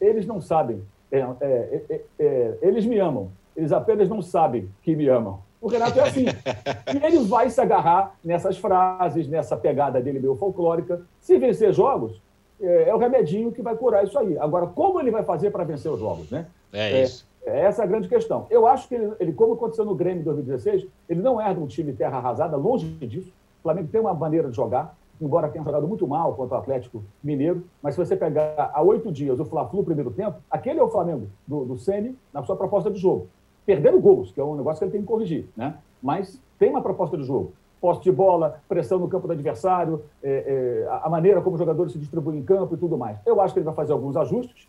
[0.01, 4.95] eles não sabem, é, é, é, é, eles me amam, eles apenas não sabem que
[4.95, 5.41] me amam.
[5.61, 6.25] O Renato é assim.
[6.25, 11.03] e ele vai se agarrar nessas frases, nessa pegada dele meio folclórica.
[11.21, 12.19] Se vencer jogos,
[12.61, 14.39] é, é, o remedinho que vai curar isso aí.
[14.39, 16.47] Agora, como ele vai fazer para vencer os jogos, né?
[16.73, 17.27] É isso.
[17.45, 18.47] É, essa é a grande questão.
[18.51, 21.67] Eu acho que ele, ele, como aconteceu no Grêmio em 2016, ele não herda um
[21.67, 23.33] time terra arrasada, longe disso.
[23.61, 27.03] O Flamengo tem uma maneira de jogar, embora tenha jogado muito mal contra o Atlético
[27.23, 30.89] Mineiro, mas se você pegar há oito dias o Fla-Flu primeiro tempo, aquele é o
[30.89, 33.29] Flamengo do, do Ceni na sua proposta de jogo.
[33.67, 35.77] Perdendo gols, que é um negócio que ele tem que corrigir, né?
[36.03, 37.53] Mas tem uma proposta de jogo.
[37.81, 41.93] Posse de bola, pressão no campo do adversário, é, é, a maneira como os jogadores
[41.93, 43.19] se distribuem em campo e tudo mais.
[43.25, 44.69] Eu acho que ele vai fazer alguns ajustes.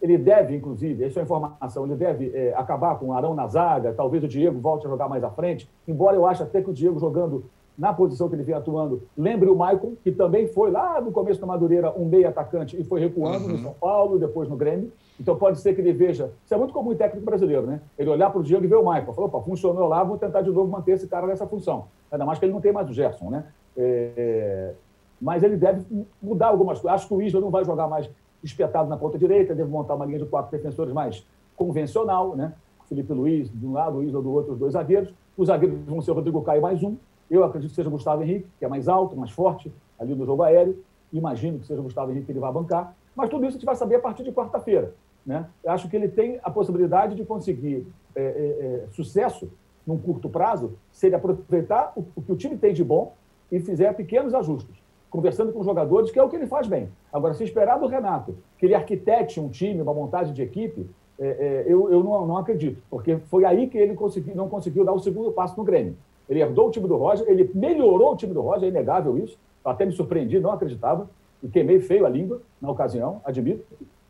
[0.00, 3.46] Ele deve, inclusive, essa é a informação, ele deve é, acabar com o Arão na
[3.46, 6.68] zaga, talvez o Diego volte a jogar mais à frente, embora eu ache até que
[6.68, 7.44] o Diego jogando
[7.76, 11.40] na posição que ele vem atuando, lembre o Maicon, que também foi lá no começo
[11.40, 13.52] da Madureira um meio atacante e foi recuando uhum.
[13.52, 14.92] no São Paulo, depois no Grêmio.
[15.18, 16.32] Então pode ser que ele veja.
[16.44, 17.80] Isso é muito comum em técnico brasileiro, né?
[17.98, 19.12] Ele olhar para o Diego e ver o Maicon.
[19.12, 21.86] Falou, opa, funcionou lá, vou tentar de novo manter esse cara nessa função.
[22.10, 23.44] Ainda mais que ele não tem mais o Gerson, né?
[23.76, 24.74] É...
[25.20, 25.84] Mas ele deve
[26.20, 27.00] mudar algumas coisas.
[27.00, 28.10] Acho que o Isla não vai jogar mais
[28.42, 32.52] espetado na ponta direita, deve montar uma linha de quatro defensores mais convencional, né?
[32.88, 35.14] Felipe Luiz de um lado, o Isla do outro, os dois zagueiros.
[35.36, 36.96] Os zagueiros vão ser o Rodrigo Caio mais um,
[37.30, 40.42] eu acredito que seja Gustavo Henrique, que é mais alto, mais forte ali no jogo
[40.42, 40.78] aéreo.
[41.12, 42.94] Imagino que seja Gustavo Henrique que ele vai bancar.
[43.14, 44.94] Mas tudo isso a gente vai saber a partir de quarta-feira.
[45.26, 45.46] Né?
[45.62, 49.50] Eu acho que ele tem a possibilidade de conseguir é, é, é, sucesso
[49.86, 53.14] num curto prazo se ele aproveitar o, o, que o time tem de bom
[53.50, 54.76] e fizer pequenos ajustes,
[55.10, 56.88] conversando com os jogadores, que é o que ele faz bem.
[57.12, 61.26] Agora, se esperar do Renato que ele arquitete um time, uma montagem de equipe, é,
[61.26, 64.92] é, eu, eu não, não, acredito, porque foi aí que ele consegui, não conseguiu dar
[64.92, 65.96] o segundo passo no Grêmio.
[66.28, 69.38] Ele herdou o time do Roger, ele melhorou o time do Roger, é inegável isso.
[69.64, 71.08] Até me surpreendi, não acreditava.
[71.42, 73.64] E queimei feio a língua na ocasião, admito.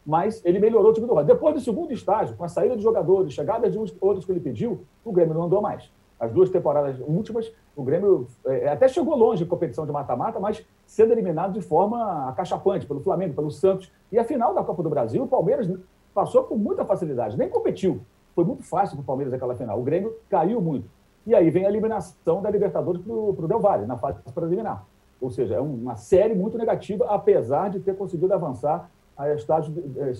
[0.06, 1.26] Mas ele melhorou o time do Roger.
[1.26, 4.84] Depois do segundo estágio, com a saída de jogadores, chegada de outros que ele pediu,
[5.04, 5.90] o Grêmio não andou mais.
[6.20, 10.64] As duas temporadas últimas, o Grêmio é, até chegou longe em competição de mata-mata, mas
[10.86, 13.90] sendo eliminado de forma acachapante pelo Flamengo, pelo Santos.
[14.12, 15.68] E a final da Copa do Brasil, o Palmeiras
[16.14, 18.00] passou com muita facilidade, nem competiu.
[18.34, 19.78] Foi muito fácil para o Palmeiras aquela final.
[19.78, 20.88] O Grêmio caiu muito.
[21.26, 24.84] E aí vem a eliminação da Libertadores para o Del Valle, na fase preliminar.
[25.20, 29.76] Ou seja, é uma série muito negativa, apesar de ter conseguido avançar a estágios,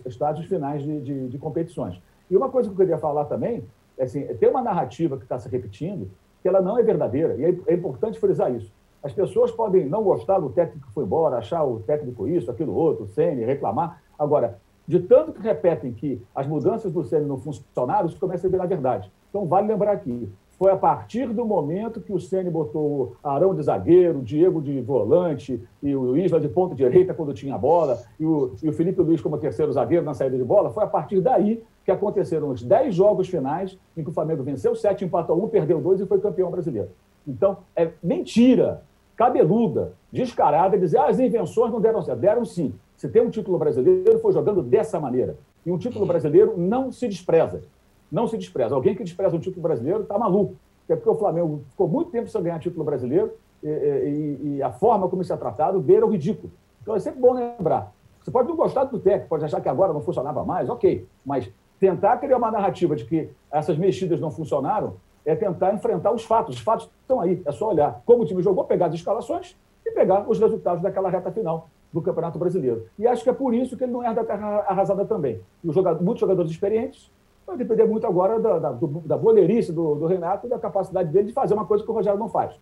[0.07, 2.01] estágios finais de, de, de, competições.
[2.31, 3.65] E uma coisa que eu queria falar também,
[3.99, 6.11] é assim, tem uma narrativa que está se repetindo,
[6.43, 8.73] que ela não é verdadeira, e é, é importante frisar isso.
[9.03, 12.75] As pessoas podem não gostar do técnico que foi embora, achar o técnico isso, aquilo
[12.75, 14.03] outro, Sene, reclamar.
[14.19, 18.51] Agora, de tanto que repetem que as mudanças do Sene não funcionaram, isso começa a
[18.51, 19.13] virar verdade.
[19.29, 23.63] Então, vale lembrar aqui: foi a partir do momento que o Ceni botou Arão de
[23.63, 28.53] zagueiro, Diego de volante e o Isla de ponta direita quando tinha bola e o,
[28.63, 31.63] e o Felipe Luiz como terceiro zagueiro na saída de bola, foi a partir daí
[31.85, 35.81] que aconteceram os 10 jogos finais em que o Flamengo venceu 7, empatou 1, perdeu
[35.81, 36.91] 2 e foi campeão brasileiro.
[37.27, 38.83] Então, é mentira,
[39.17, 42.21] cabeluda, descarada, dizer ah, as invenções não deram certo.
[42.21, 42.75] Deram sim.
[42.97, 45.37] Se tem um título brasileiro, foi jogando dessa maneira.
[45.67, 47.63] E um título brasileiro não se despreza
[48.11, 48.75] não se despreza.
[48.75, 50.57] Alguém que despreza um título brasileiro está maluco.
[50.89, 53.33] É porque o Flamengo ficou muito tempo sem ganhar título brasileiro
[53.63, 56.53] e, e, e a forma como isso é tratado beira o ridículo.
[56.83, 57.93] Então é sempre bom lembrar.
[58.23, 61.07] Você pode não gostar do técnico, pode achar que agora não funcionava mais, ok.
[61.25, 64.95] Mas tentar criar uma narrativa de que essas mexidas não funcionaram
[65.25, 66.57] é tentar enfrentar os fatos.
[66.57, 69.91] Os fatos estão aí, é só olhar como o time jogou, pegar as escalações e
[69.91, 72.87] pegar os resultados daquela reta final do Campeonato Brasileiro.
[72.99, 75.41] E acho que é por isso que ele não é da terra arrasada também.
[75.65, 77.11] Jogador, muitos jogadores experientes,
[77.47, 81.29] Vai depender muito agora da, da, da boleirice do, do, Renato e da capacidade dele
[81.29, 82.55] de fazer uma coisa que o Rogério não faz,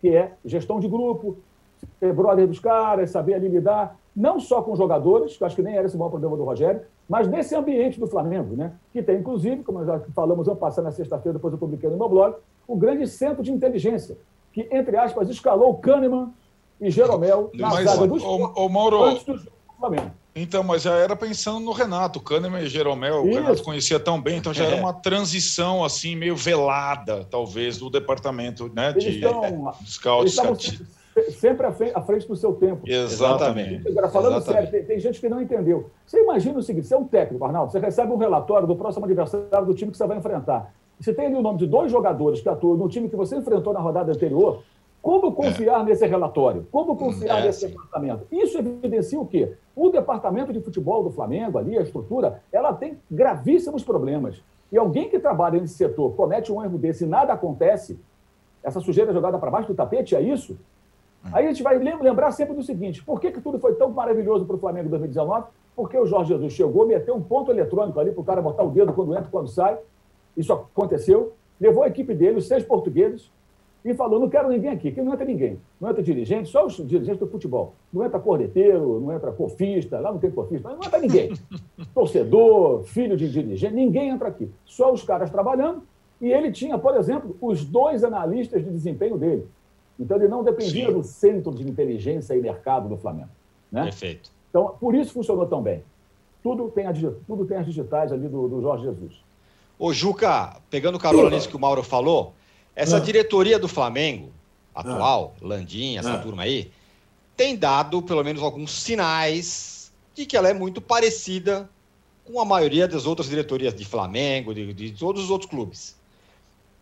[0.00, 1.38] que é gestão de grupo,
[1.98, 5.62] ser brother dos caras, saber ali lidar, não só com jogadores, que eu acho que
[5.62, 8.72] nem era esse o maior problema do Rogério, mas nesse ambiente do Flamengo, né?
[8.92, 12.08] que tem, inclusive, como já falamos ano passado, na sexta-feira, depois eu publiquei no meu
[12.08, 12.36] blog,
[12.66, 14.16] o grande centro de inteligência,
[14.52, 16.32] que, entre aspas, escalou Kahneman
[16.80, 19.38] e Jeromel na mas, zaga do o, o Mauro, antes do
[19.78, 20.10] Flamengo.
[20.36, 23.28] Então, mas já era pensando no Renato, Kahneman e Jeromel, Isso.
[23.28, 24.72] o Renato conhecia tão bem, então já é.
[24.72, 30.36] era uma transição assim meio velada, talvez, do departamento né, de estão, scouts.
[31.38, 32.82] Sempre à frente, à frente, do seu tempo.
[32.84, 33.86] Exatamente.
[33.88, 34.70] Agora, falando Exatamente.
[34.70, 35.88] sério, tem, tem, gente que não entendeu.
[36.04, 39.04] Você imagina o seguinte: você é um técnico, Arnaldo, você recebe um relatório do próximo
[39.04, 40.74] adversário do time que você vai enfrentar.
[40.98, 43.72] Você tem ali o nome de dois jogadores que atuam no time que você enfrentou
[43.72, 44.64] na rodada anterior.
[45.04, 45.84] Como confiar é.
[45.84, 46.66] nesse relatório?
[46.72, 47.68] Como confiar é, nesse sim.
[47.68, 48.26] departamento?
[48.32, 49.52] Isso evidencia o quê?
[49.76, 54.42] O departamento de futebol do Flamengo, ali, a estrutura, ela tem gravíssimos problemas.
[54.72, 58.00] E alguém que trabalha nesse setor comete um erro desse e nada acontece,
[58.62, 60.54] essa sujeira jogada para baixo do tapete, é isso?
[61.22, 61.28] Hum.
[61.34, 64.46] Aí a gente vai lembrar sempre do seguinte: por que, que tudo foi tão maravilhoso
[64.46, 65.48] para o Flamengo em 2019?
[65.76, 68.70] Porque o Jorge Jesus chegou, meteu um ponto eletrônico ali para o cara botar o
[68.70, 69.76] dedo quando entra quando sai.
[70.34, 71.34] Isso aconteceu.
[71.60, 73.30] Levou a equipe dele, os seis portugueses,
[73.84, 75.58] e falou: não quero ninguém aqui, que não entra ninguém.
[75.80, 77.74] Não entra dirigente, só os dirigentes do futebol.
[77.92, 81.34] Não entra corneteiro, não entra cofista, lá não tem cofista, não entra ninguém.
[81.94, 84.50] Torcedor, filho de dirigente, ninguém entra aqui.
[84.64, 85.82] Só os caras trabalhando.
[86.20, 89.46] E ele tinha, por exemplo, os dois analistas de desempenho dele.
[90.00, 90.92] Então ele não dependia Sim.
[90.92, 93.28] do centro de inteligência e mercado do Flamengo.
[93.70, 93.84] Né?
[93.84, 94.30] Perfeito.
[94.48, 95.82] Então, por isso funcionou tão bem.
[96.42, 96.92] Tudo tem, a,
[97.26, 99.22] tudo tem as digitais ali do, do Jorge Jesus.
[99.78, 102.32] Ô, Juca, pegando o carona nisso que o Mauro falou,
[102.74, 103.00] essa ah.
[103.00, 104.32] diretoria do Flamengo,
[104.74, 105.46] atual, ah.
[105.46, 106.18] Landim, essa ah.
[106.18, 106.70] turma aí,
[107.36, 111.68] tem dado pelo menos alguns sinais de que ela é muito parecida
[112.24, 115.96] com a maioria das outras diretorias de Flamengo, de, de todos os outros clubes.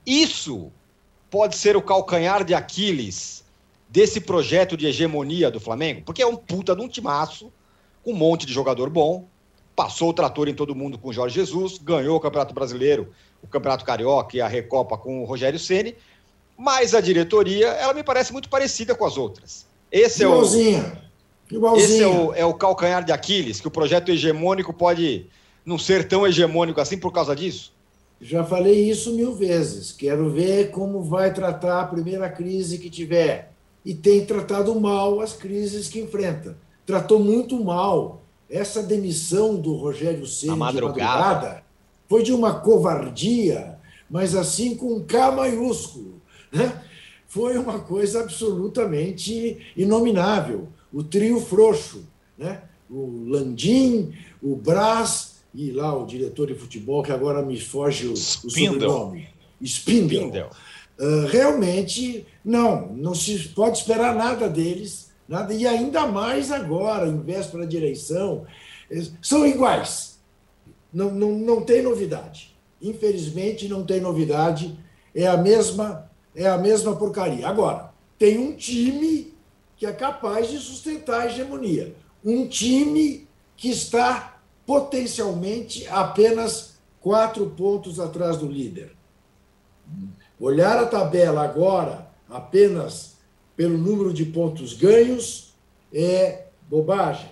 [0.06, 0.70] Isso
[1.30, 3.44] pode ser o calcanhar de Aquiles
[3.88, 7.52] desse projeto de hegemonia do Flamengo, porque é um puta de um timaço,
[8.02, 9.26] com um monte de jogador bom,
[9.74, 13.12] passou o trator em todo mundo com o Jorge Jesus, ganhou o Campeonato Brasileiro
[13.42, 15.96] o Campeonato Carioca e a Recopa com o Rogério Ceni,
[16.56, 19.66] mas a diretoria, ela me parece muito parecida com as outras.
[19.90, 21.00] Esse Igualzinha.
[21.50, 25.26] é o Esse é o, é o calcanhar de Aquiles, que o projeto hegemônico pode
[25.66, 27.72] não ser tão hegemônico assim por causa disso.
[28.20, 29.90] Já falei isso mil vezes.
[29.90, 33.52] Quero ver como vai tratar a primeira crise que tiver.
[33.84, 36.56] E tem tratado mal as crises que enfrenta.
[36.86, 38.22] Tratou muito mal.
[38.48, 41.64] Essa demissão do Rogério Ceni de madrugada
[42.12, 43.78] foi de uma covardia,
[44.10, 46.20] mas assim com um K maiúsculo.
[46.52, 46.78] Né?
[47.26, 50.68] Foi uma coisa absolutamente inominável.
[50.92, 52.06] O trio frouxo,
[52.36, 52.64] né?
[52.90, 58.12] o Landim, o Brás e lá o diretor de futebol, que agora me foge o,
[58.12, 59.28] o sobrenome.
[59.62, 60.26] Spindle.
[60.26, 60.50] Spindle.
[61.00, 67.18] Uh, realmente, não, não se pode esperar nada deles, nada, e ainda mais agora, em
[67.22, 68.44] véspera de eleição,
[69.22, 70.11] são iguais
[70.92, 72.56] não, não, não tem novidade.
[72.80, 74.78] Infelizmente, não tem novidade.
[75.14, 77.46] É a mesma é a mesma porcaria.
[77.46, 79.34] Agora, tem um time
[79.76, 81.94] que é capaz de sustentar a hegemonia.
[82.24, 88.92] Um time que está potencialmente apenas quatro pontos atrás do líder.
[90.38, 93.16] Olhar a tabela agora apenas
[93.56, 95.54] pelo número de pontos ganhos
[95.92, 97.30] é bobagem.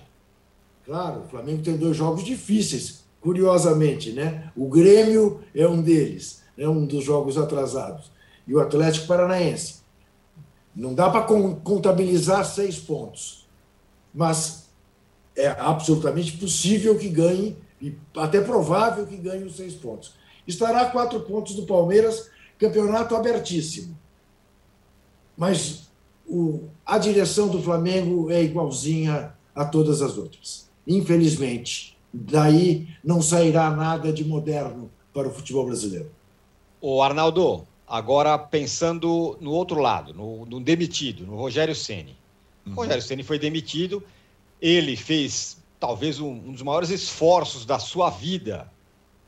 [0.85, 4.51] Claro, o Flamengo tem dois jogos difíceis, curiosamente, né?
[4.57, 8.11] O Grêmio é um deles, é um dos jogos atrasados.
[8.47, 9.81] E o Atlético Paranaense.
[10.75, 13.49] Não dá para contabilizar seis pontos,
[14.15, 14.71] mas
[15.37, 20.15] é absolutamente possível que ganhe, e até provável que ganhe os seis pontos.
[20.47, 23.99] Estará a quatro pontos do Palmeiras, campeonato abertíssimo.
[25.37, 25.91] Mas
[26.27, 30.69] o, a direção do Flamengo é igualzinha a todas as outras.
[30.87, 36.11] Infelizmente, daí não sairá nada de moderno para o futebol brasileiro.
[36.81, 42.17] O Arnaldo, agora pensando no outro lado, no, no demitido, no Rogério Ceni.
[42.67, 42.73] Uhum.
[42.73, 44.03] O Rogério Ceni foi demitido,
[44.61, 48.71] ele fez talvez um, um dos maiores esforços da sua vida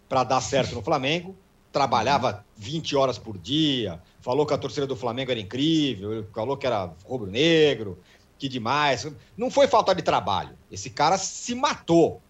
[0.09, 1.35] para dar certo no Flamengo.
[1.73, 6.67] Trabalhava 20 horas por dia, falou que a torcida do Flamengo era incrível, falou que
[6.67, 7.99] era rubro-negro,
[8.39, 9.11] que demais.
[9.37, 10.57] Não foi falta de trabalho.
[10.71, 12.21] Esse cara se matou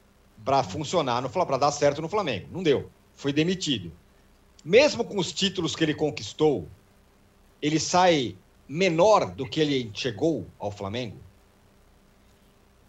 [0.45, 2.49] para funcionar, para dar certo no Flamengo.
[2.51, 2.91] Não deu.
[3.15, 3.93] Foi demitido.
[4.65, 6.69] Mesmo com os títulos que ele conquistou,
[7.61, 8.37] ele sai
[8.69, 11.17] menor do que ele chegou ao Flamengo?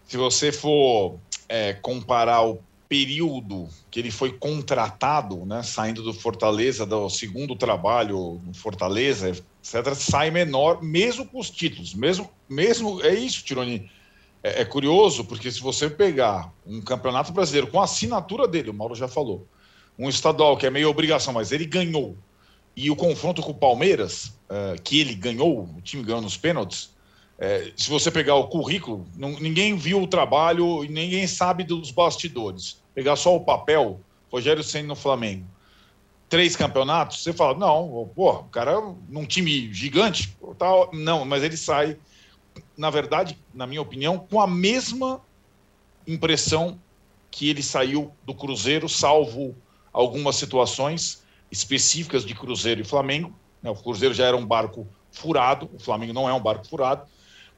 [0.06, 6.86] Se você for é, comparar o período que ele foi contratado, né, saindo do Fortaleza,
[6.86, 11.94] do segundo trabalho no Fortaleza, etc., sai menor, mesmo com os títulos.
[11.94, 13.90] Mesmo, mesmo é isso, Tironi.
[14.44, 18.74] É, é curioso, porque se você pegar um campeonato brasileiro com a assinatura dele, o
[18.74, 19.48] Mauro já falou,
[19.98, 22.14] um estadual que é meio obrigação, mas ele ganhou,
[22.76, 26.92] e o confronto com o Palmeiras, uh, que ele ganhou, o time ganhou nos pênaltis,
[27.38, 31.90] é, se você pegar o currículo, não, ninguém viu o trabalho e ninguém sabe dos
[31.90, 32.80] bastidores.
[32.94, 35.44] Pegar só o papel, Rogério Senna no Flamengo.
[36.28, 41.56] Três campeonatos, você fala, não, pô, o cara num time gigante, tá, não, mas ele
[41.56, 41.96] sai,
[42.76, 45.20] na verdade, na minha opinião, com a mesma
[46.06, 46.78] impressão
[47.30, 49.54] que ele saiu do Cruzeiro, salvo
[49.92, 53.34] algumas situações específicas de Cruzeiro e Flamengo.
[53.62, 53.70] Né?
[53.70, 57.06] O Cruzeiro já era um barco furado, o Flamengo não é um barco furado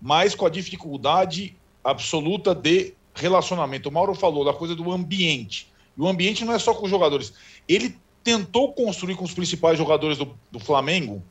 [0.01, 3.89] mas com a dificuldade absoluta de relacionamento.
[3.89, 5.73] O Mauro falou da coisa do ambiente.
[5.97, 7.33] E o ambiente não é só com os jogadores.
[7.69, 11.23] Ele tentou construir com os principais jogadores do, do Flamengo,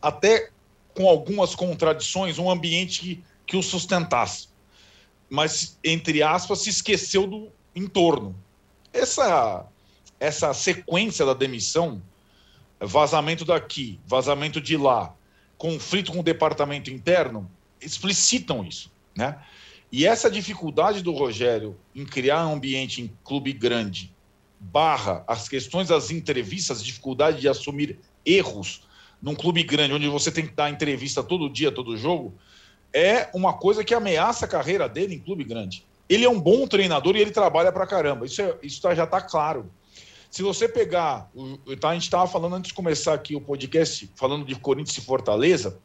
[0.00, 0.50] até
[0.94, 4.48] com algumas contradições, um ambiente que, que o sustentasse.
[5.28, 8.34] Mas, entre aspas, se esqueceu do entorno.
[8.92, 9.66] Essa,
[10.18, 12.02] essa sequência da demissão,
[12.80, 15.14] vazamento daqui, vazamento de lá,
[15.56, 19.38] conflito com o departamento interno, explicitam isso, né?
[19.92, 24.12] E essa dificuldade do Rogério em criar um ambiente em clube grande,
[24.58, 28.82] barra as questões das entrevistas, dificuldade de assumir erros
[29.22, 32.34] num clube grande, onde você tem que dar entrevista todo dia, todo jogo,
[32.92, 35.84] é uma coisa que ameaça a carreira dele em clube grande.
[36.08, 38.26] Ele é um bom treinador e ele trabalha pra caramba.
[38.26, 39.70] Isso, é, isso tá, já está claro.
[40.30, 41.30] Se você pegar,
[41.80, 45.00] tá, a gente estava falando antes de começar aqui o podcast, falando de Corinthians e
[45.00, 45.78] Fortaleza,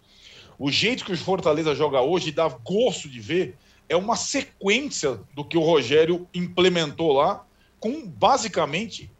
[0.57, 3.57] o jeito que o Fortaleza joga hoje dá gosto de ver.
[3.87, 7.45] É uma sequência do que o Rogério implementou lá,
[7.79, 9.11] com basicamente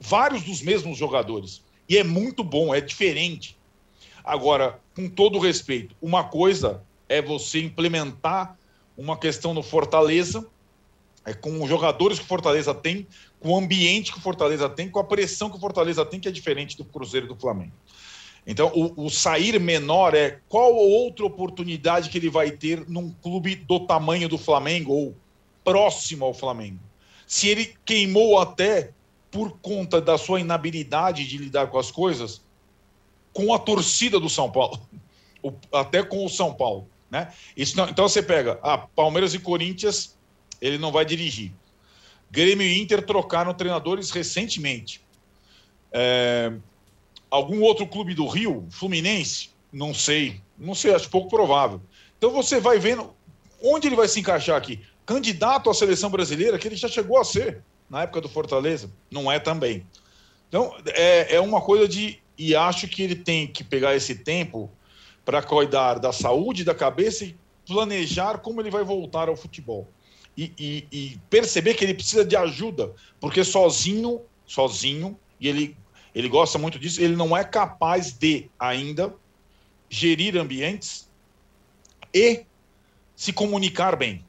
[0.00, 1.62] vários dos mesmos jogadores.
[1.88, 3.56] E é muito bom, é diferente.
[4.22, 8.58] Agora, com todo respeito, uma coisa é você implementar
[8.96, 10.46] uma questão no Fortaleza,
[11.24, 13.06] é com os jogadores que o Fortaleza tem,
[13.40, 16.28] com o ambiente que o Fortaleza tem, com a pressão que o Fortaleza tem, que
[16.28, 17.72] é diferente do Cruzeiro e do Flamengo.
[18.46, 23.54] Então, o, o, sair menor é qual outra oportunidade que ele vai ter num clube
[23.54, 25.14] do tamanho do Flamengo ou
[25.62, 26.78] próximo ao Flamengo.
[27.26, 28.90] Se ele queimou até
[29.30, 32.42] por conta da sua inabilidade de lidar com as coisas,
[33.32, 34.80] com a torcida do São Paulo,
[35.72, 37.32] até com o São Paulo, né?
[37.76, 40.16] Não, então você pega, ah, Palmeiras e Corinthians,
[40.60, 41.52] ele não vai dirigir.
[42.30, 45.00] Grêmio e Inter trocaram treinadores recentemente.
[45.90, 46.52] É,
[47.30, 49.50] Algum outro clube do Rio, Fluminense?
[49.72, 50.40] Não sei.
[50.56, 51.80] Não sei, acho pouco provável.
[52.16, 53.14] Então você vai vendo
[53.62, 54.80] onde ele vai se encaixar aqui.
[55.04, 58.90] Candidato à seleção brasileira, que ele já chegou a ser na época do Fortaleza.
[59.10, 59.86] Não é também.
[60.48, 62.20] Então, é, é uma coisa de.
[62.36, 64.70] E acho que ele tem que pegar esse tempo
[65.24, 67.36] para cuidar da saúde da cabeça e
[67.66, 69.88] planejar como ele vai voltar ao futebol.
[70.36, 75.76] E, e, e, perceber que ele precisa de ajuda, porque sozinho, sozinho, e ele
[76.14, 79.14] ele gosta muito disso, ele não é capaz de ainda
[79.88, 81.08] gerir ambientes
[82.12, 82.44] e
[83.14, 84.24] se comunicar bem.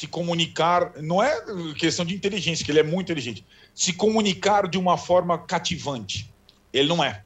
[0.00, 1.44] Se comunicar, não é
[1.74, 3.44] questão de inteligência, que ele é muito inteligente,
[3.74, 6.32] se comunicar de uma forma cativante.
[6.72, 7.22] Ele não é.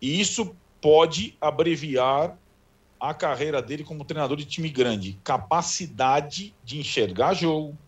[0.00, 2.36] E isso pode abreviar
[2.98, 5.16] a carreira dele como treinador de time grande.
[5.22, 7.78] Capacidade de enxergar jogo,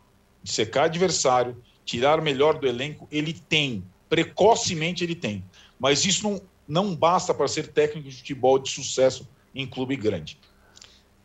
[0.44, 5.44] de secar adversário, tirar o melhor do elenco, ele tem precocemente ele tem.
[5.76, 10.38] Mas isso não, não basta para ser técnico de futebol de sucesso em clube grande.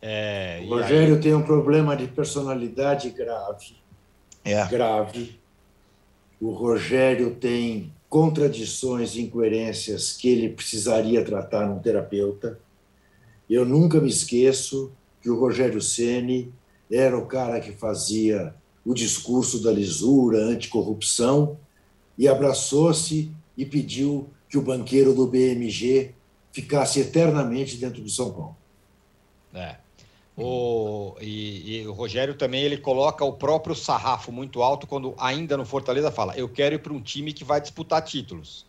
[0.02, 1.20] É, o Rogério aí...
[1.20, 3.76] tem um problema de personalidade grave.
[4.44, 4.66] É.
[4.66, 5.38] Grave.
[6.40, 12.58] O Rogério tem contradições e incoerências que ele precisaria tratar num terapeuta.
[13.48, 14.90] Eu nunca me esqueço
[15.20, 16.52] que o Rogério Ceni
[16.90, 21.58] era o cara que fazia o discurso da lisura, anticorrupção,
[22.16, 26.14] e abraçou-se e pediu que o banqueiro do BMG
[26.52, 28.56] ficasse eternamente dentro do São Paulo.
[29.54, 29.76] É.
[30.36, 35.56] O, e, e, o Rogério também ele coloca o próprio sarrafo muito alto quando ainda
[35.56, 38.66] no Fortaleza fala: eu quero ir para um time que vai disputar títulos.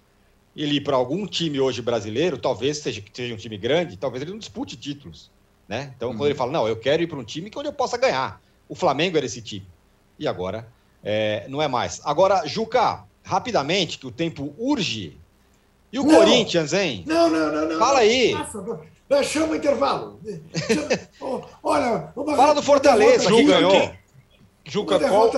[0.56, 4.32] Ele ir para algum time hoje brasileiro, talvez seja, seja um time grande, talvez ele
[4.32, 5.32] não dispute títulos.
[5.68, 5.94] Né?
[5.96, 6.18] Então, uhum.
[6.18, 8.42] quando ele fala, não, eu quero ir para um time que onde eu possa ganhar.
[8.68, 9.66] O Flamengo era esse time.
[10.20, 10.68] E agora
[11.04, 12.02] é, não é mais.
[12.04, 15.18] Agora, Juca, rapidamente, que o tempo urge.
[15.92, 17.04] E o não, Corinthians, hein?
[17.08, 17.80] Não, não, não, não.
[17.80, 18.34] Fala aí.
[18.34, 18.62] Nossa,
[19.24, 20.20] chama o intervalo.
[21.64, 23.92] Olha, Fala do Fortaleza que ganhou.
[24.64, 25.32] Juca, qual,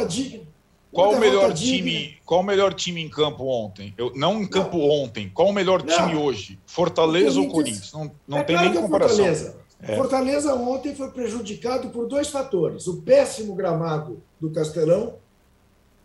[0.91, 2.17] qual o melhor time?
[2.25, 3.93] Qual o melhor time em campo ontem?
[3.97, 4.89] Eu, não em campo não.
[4.89, 5.29] ontem.
[5.33, 5.95] Qual o melhor não.
[5.95, 6.59] time hoje?
[6.65, 7.91] Fortaleza ou Corinthians?
[7.93, 9.17] Não, não é tem claro nem é comparação.
[9.17, 9.63] Fortaleza.
[9.81, 9.95] É.
[9.97, 15.15] Fortaleza ontem foi prejudicado por dois fatores: o péssimo gramado do Castelão,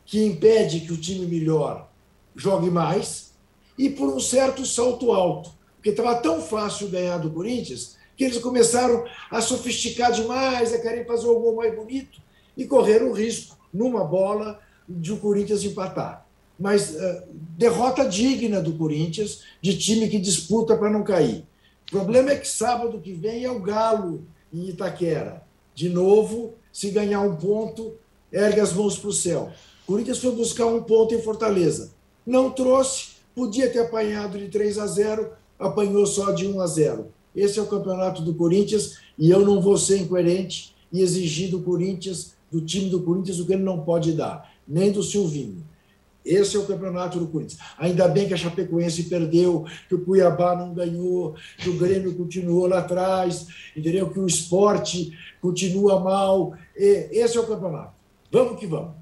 [0.06, 1.88] que impede que o time melhor
[2.34, 3.32] jogue mais,
[3.78, 8.38] e por um certo salto alto, porque estava tão fácil ganhar do Corinthians que eles
[8.38, 12.20] começaram a sofisticar demais, a querer fazer o gol mais bonito
[12.56, 14.58] e correram o risco, numa bola,
[14.88, 16.26] de o Corinthians empatar.
[16.58, 21.44] Mas uh, derrota digna do Corinthians, de time que disputa para não cair.
[21.86, 25.46] O problema é que sábado que vem é o Galo em Itaquera.
[25.72, 27.94] De novo, se ganhar um ponto,
[28.32, 29.52] ergue as mãos para o céu.
[29.84, 31.92] O Corinthians foi buscar um ponto em Fortaleza.
[32.26, 37.08] Não trouxe, podia ter apanhado de 3 a 0, apanhou só de 1 a 0.
[37.34, 41.60] Esse é o campeonato do Corinthians e eu não vou ser incoerente e exigir do
[41.60, 45.62] Corinthians, do time do Corinthians, o que ele não pode dar, nem do Silvinho.
[46.24, 47.60] Esse é o campeonato do Corinthians.
[47.78, 52.66] Ainda bem que a Chapecoense perdeu, que o Cuiabá não ganhou, que o Grêmio continuou
[52.66, 54.10] lá atrás, entendeu?
[54.10, 56.54] Que o esporte continua mal.
[56.76, 57.92] Esse é o campeonato.
[58.30, 58.92] Vamos que vamos.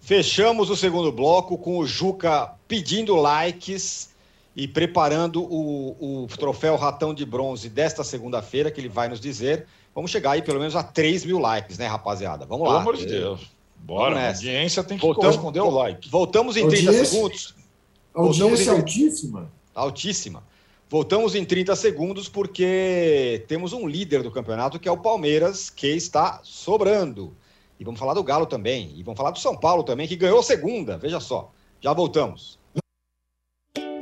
[0.00, 4.10] Fechamos o segundo bloco com o Juca pedindo likes
[4.56, 9.66] e preparando o, o troféu Ratão de Bronze desta segunda-feira, que ele vai nos dizer.
[9.94, 12.46] Vamos chegar aí pelo menos a 3 mil likes, né, rapaziada?
[12.46, 12.78] Vamos lá.
[12.78, 13.54] Pelo amor de Deus.
[13.76, 16.08] Bora, a audiência tem que voltamos, corresponder ao like.
[16.08, 17.54] Voltamos em audiência, 30 segundos.
[18.14, 18.76] Audiência em...
[18.76, 19.52] altíssima.
[19.74, 20.42] Altíssima.
[20.88, 25.88] Voltamos em 30 segundos porque temos um líder do campeonato que é o Palmeiras, que
[25.88, 27.36] está sobrando.
[27.78, 28.92] E vamos falar do Galo também.
[28.96, 30.96] E vamos falar do São Paulo também, que ganhou a segunda.
[30.96, 31.52] Veja só.
[31.80, 32.55] Já voltamos.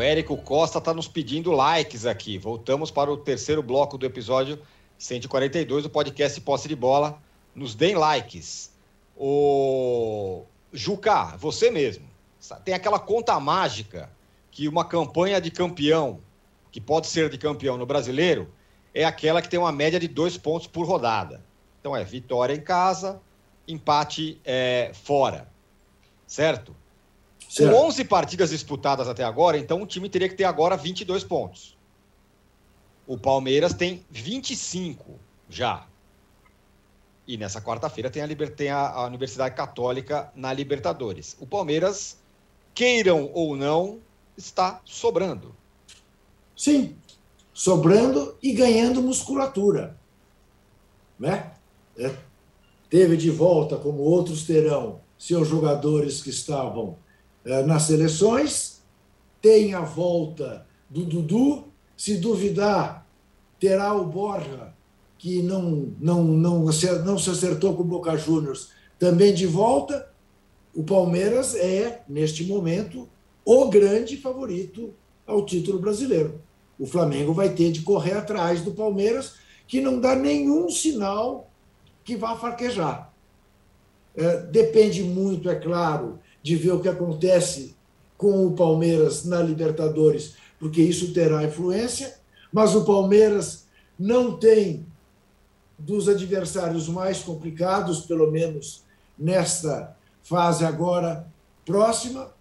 [0.00, 2.38] O Érico Costa está nos pedindo likes aqui.
[2.38, 4.58] Voltamos para o terceiro bloco do episódio
[4.96, 7.20] 142 do podcast Posse de Bola.
[7.54, 8.72] Nos deem likes.
[9.14, 12.08] O Juca, você mesmo.
[12.64, 14.10] Tem aquela conta mágica
[14.50, 16.22] que uma campanha de campeão,
[16.72, 18.50] que pode ser de campeão no brasileiro,
[18.94, 21.44] é aquela que tem uma média de dois pontos por rodada.
[21.78, 23.20] Então é vitória em casa,
[23.68, 25.46] empate é, fora.
[26.26, 26.74] Certo?
[27.50, 27.74] Certo.
[27.74, 31.76] Com 11 partidas disputadas até agora, então o time teria que ter agora 22 pontos.
[33.08, 35.84] O Palmeiras tem 25 já.
[37.26, 38.22] E nessa quarta-feira tem,
[38.54, 41.36] tem a, a Universidade Católica na Libertadores.
[41.40, 42.18] O Palmeiras,
[42.72, 43.98] queiram ou não,
[44.36, 45.52] está sobrando.
[46.56, 46.94] Sim,
[47.52, 49.98] sobrando e ganhando musculatura.
[51.18, 51.50] Né?
[51.98, 52.14] É.
[52.88, 56.96] Teve de volta, como outros terão, seus jogadores que estavam
[57.44, 58.80] é, nas seleções,
[59.40, 61.64] tem a volta do Dudu,
[61.96, 63.06] se duvidar,
[63.58, 64.72] terá o Borja,
[65.18, 70.10] que não, não, não, não se acertou com o Boca Juniors, também de volta.
[70.74, 73.08] O Palmeiras é, neste momento,
[73.44, 74.94] o grande favorito
[75.26, 76.40] ao título brasileiro.
[76.78, 79.34] O Flamengo vai ter de correr atrás do Palmeiras,
[79.66, 81.50] que não dá nenhum sinal
[82.02, 83.12] que vá farquejar.
[84.16, 87.76] É, depende muito, é claro, de ver o que acontece
[88.16, 92.14] com o Palmeiras na Libertadores, porque isso terá influência,
[92.52, 93.66] mas o Palmeiras
[93.98, 94.86] não tem
[95.78, 98.82] dos adversários mais complicados, pelo menos
[99.18, 101.26] nesta fase agora
[101.64, 102.32] próxima,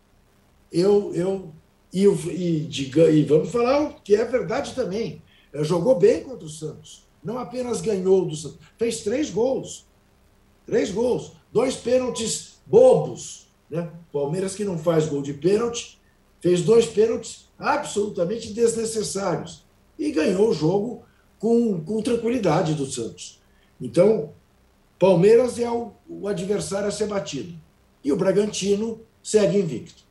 [0.71, 1.51] eu, eu
[1.91, 5.21] e, e, diga, e vamos falar o que é verdade também.
[5.61, 7.07] Jogou bem contra o Santos.
[7.23, 9.85] Não apenas ganhou do Santos, fez três gols.
[10.65, 11.33] Três gols.
[11.51, 13.48] Dois pênaltis bobos.
[13.69, 13.89] Né?
[14.11, 15.99] Palmeiras que não faz gol de pênalti,
[16.41, 19.63] fez dois pênaltis absolutamente desnecessários.
[19.97, 21.03] E ganhou o jogo
[21.37, 23.39] com, com tranquilidade do Santos.
[23.79, 24.33] Então,
[24.97, 27.53] Palmeiras é o, o adversário a ser batido.
[28.03, 30.03] E o Bragantino segue invicto.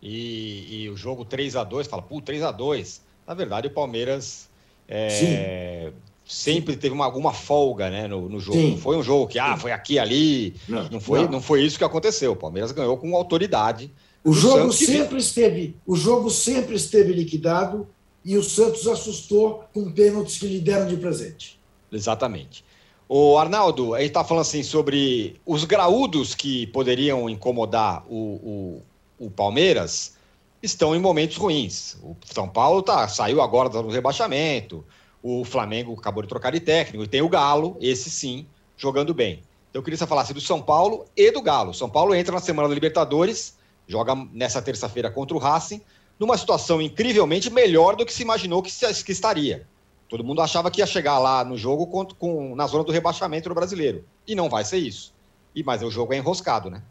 [0.00, 3.70] E, e o jogo 3 a 2 fala, pô, 3 a 2 Na verdade, o
[3.70, 4.48] Palmeiras
[4.86, 5.92] é,
[6.28, 8.58] sempre teve uma, alguma folga né, no, no jogo.
[8.58, 8.70] Sim.
[8.72, 10.54] Não foi um jogo que, ah, foi aqui, ali.
[10.68, 11.32] Não, não, foi, não.
[11.32, 12.32] não foi isso que aconteceu.
[12.32, 13.90] O Palmeiras ganhou com autoridade.
[14.22, 17.88] O jogo sempre esteve, o jogo sempre esteve liquidado
[18.22, 21.58] e o Santos assustou com pênaltis que lhe deram de presente.
[21.90, 22.62] Exatamente.
[23.08, 28.82] O Arnaldo, a gente está falando assim sobre os graúdos que poderiam incomodar o,
[29.18, 30.14] o, o, Palmeiras
[30.62, 31.96] estão em momentos ruins.
[32.02, 34.84] O São Paulo tá, saiu agora do rebaixamento,
[35.22, 38.46] o Flamengo acabou de trocar de técnico, e tem o Galo, esse sim,
[38.76, 39.42] jogando bem.
[39.70, 41.74] Então eu queria que você falasse do São Paulo e do Galo.
[41.74, 43.56] São Paulo entra na semana da Libertadores,
[43.86, 45.80] joga nessa terça-feira contra o Racing,
[46.18, 49.66] numa situação incrivelmente melhor do que se imaginou que, se, que estaria.
[50.08, 53.48] Todo mundo achava que ia chegar lá no jogo com, com, na zona do rebaixamento
[53.48, 54.04] no brasileiro.
[54.26, 55.12] E não vai ser isso.
[55.54, 56.82] E, mas o jogo é enroscado, né?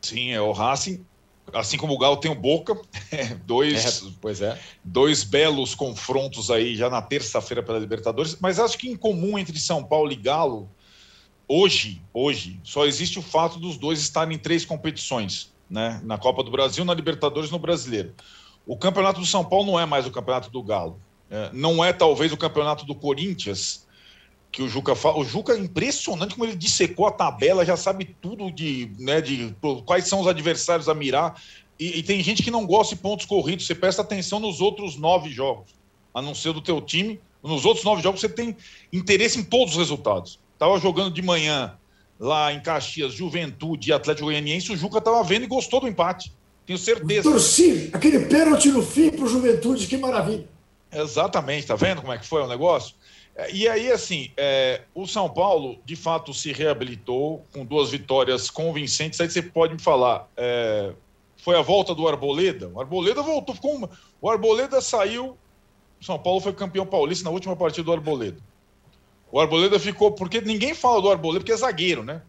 [0.00, 1.04] Sim, é o Racing.
[1.54, 2.78] Assim como o Galo tem o Boca,
[3.46, 4.58] dois, é, pois é.
[4.84, 8.36] dois belos confrontos aí já na terça-feira pela Libertadores.
[8.40, 10.68] Mas acho que em comum entre São Paulo e Galo,
[11.48, 16.00] hoje, hoje, só existe o fato dos dois estarem em três competições, né?
[16.04, 18.14] Na Copa do Brasil, na Libertadores e no Brasileiro.
[18.66, 21.00] O campeonato do São Paulo não é mais o campeonato do Galo.
[21.30, 23.86] É, não é talvez o campeonato do Corinthians
[24.50, 25.18] que o Juca fala.
[25.18, 29.54] O Juca é impressionante como ele dissecou a tabela, já sabe tudo de, né, de
[29.84, 31.40] quais são os adversários a mirar.
[31.78, 33.66] E, e, tem gente que não gosta de pontos corridos.
[33.66, 35.70] Você presta atenção nos outros nove jogos,
[36.12, 37.20] a não ser do teu time.
[37.42, 38.54] Nos outros nove jogos você tem
[38.92, 40.38] interesse em todos os resultados.
[40.58, 41.78] Tava jogando de manhã
[42.20, 46.30] lá em Caxias, Juventude e Atlético Goianiense, o Juca tava vendo e gostou do empate.
[46.66, 47.22] Tenho certeza.
[47.22, 50.46] Torci, aquele pênalti no fim pro Juventude, que maravilha.
[50.92, 52.94] Exatamente, tá vendo como é que foi o negócio?
[53.40, 58.50] É, e aí, assim, é, o São Paulo, de fato, se reabilitou com duas vitórias
[58.50, 59.18] convincentes.
[59.18, 60.92] Aí você pode me falar, é,
[61.38, 62.68] foi a volta do Arboleda?
[62.68, 63.88] O Arboleda voltou, ficou uma...
[64.20, 65.38] o Arboleda saiu,
[65.98, 68.36] o São Paulo foi campeão paulista na última partida do Arboleda.
[69.32, 72.20] O Arboleda ficou, porque ninguém fala do Arboleda, porque é zagueiro, né?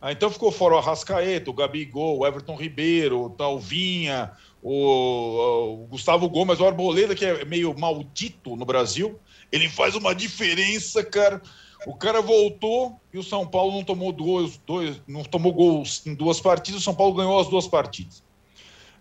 [0.00, 4.30] Ah, então ficou fora o Arrascaeta, o Gabigol, o Everton Ribeiro, o Talvinha,
[4.62, 9.18] o, o, Gustavo Gomes, o Arboleda, que é meio maldito no Brasil,
[9.50, 11.42] ele faz uma diferença, cara.
[11.86, 16.14] O cara voltou e o São Paulo não tomou dois, dois não tomou gols em
[16.14, 18.22] duas partidas, o São Paulo ganhou as duas partidas.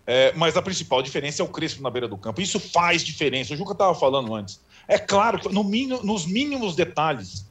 [0.07, 2.41] É, mas a principal diferença é o Crespo na beira do campo.
[2.41, 3.53] Isso faz diferença.
[3.53, 4.59] O Juca estava falando antes.
[4.87, 7.45] É claro no mínimo, nos mínimos detalhes,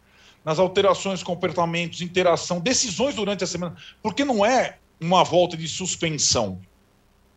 [0.44, 6.61] nas alterações, comportamentos, interação, decisões durante a semana, porque não é uma volta de suspensão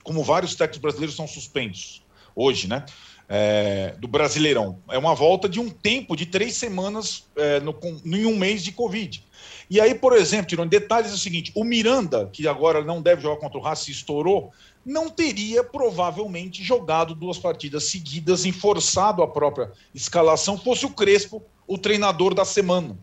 [0.03, 2.03] como vários técnicos brasileiros são suspensos
[2.35, 2.85] hoje, né?
[3.33, 4.79] É, do Brasileirão.
[4.89, 7.73] É uma volta de um tempo de três semanas é, no,
[8.03, 9.23] em um mês de Covid.
[9.69, 13.21] E aí, por exemplo, tirando detalhes, é o seguinte: o Miranda, que agora não deve
[13.21, 14.51] jogar contra o Racing, estourou,
[14.85, 21.77] não teria provavelmente jogado duas partidas seguidas, enforçado a própria escalação, fosse o Crespo o
[21.77, 22.99] treinador da semana.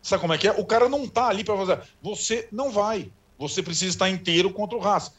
[0.00, 0.52] Sabe como é que é?
[0.52, 1.80] O cara não tá ali para fazer.
[2.00, 3.10] Você não vai.
[3.36, 5.10] Você precisa estar inteiro contra o Racing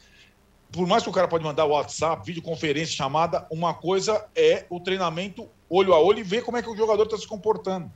[0.72, 5.48] por mais que o cara pode mandar WhatsApp, videoconferência, chamada, uma coisa é o treinamento
[5.68, 7.90] olho a olho e ver como é que o jogador está se comportando.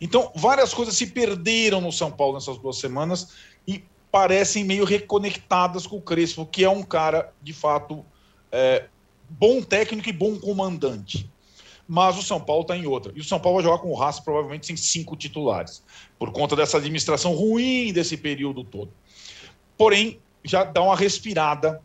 [0.00, 3.32] Então, várias coisas se perderam no São Paulo nessas duas semanas
[3.66, 8.04] e parecem meio reconectadas com o Crespo, que é um cara, de fato,
[8.50, 8.86] é,
[9.28, 11.30] bom técnico e bom comandante.
[11.86, 13.12] Mas o São Paulo está em outra.
[13.14, 15.82] E o São Paulo vai jogar com o Raça provavelmente sem cinco titulares,
[16.18, 18.90] por conta dessa administração ruim desse período todo.
[19.76, 21.82] Porém, já dá uma respirada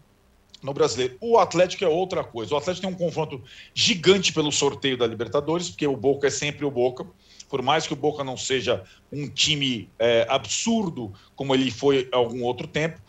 [0.61, 1.17] no brasileiro.
[1.21, 2.53] O Atlético é outra coisa.
[2.53, 3.41] O Atlético tem um confronto
[3.73, 7.05] gigante pelo sorteio da Libertadores, porque o Boca é sempre o Boca.
[7.47, 12.43] Por mais que o Boca não seja um time é, absurdo como ele foi algum
[12.43, 13.01] outro tempo.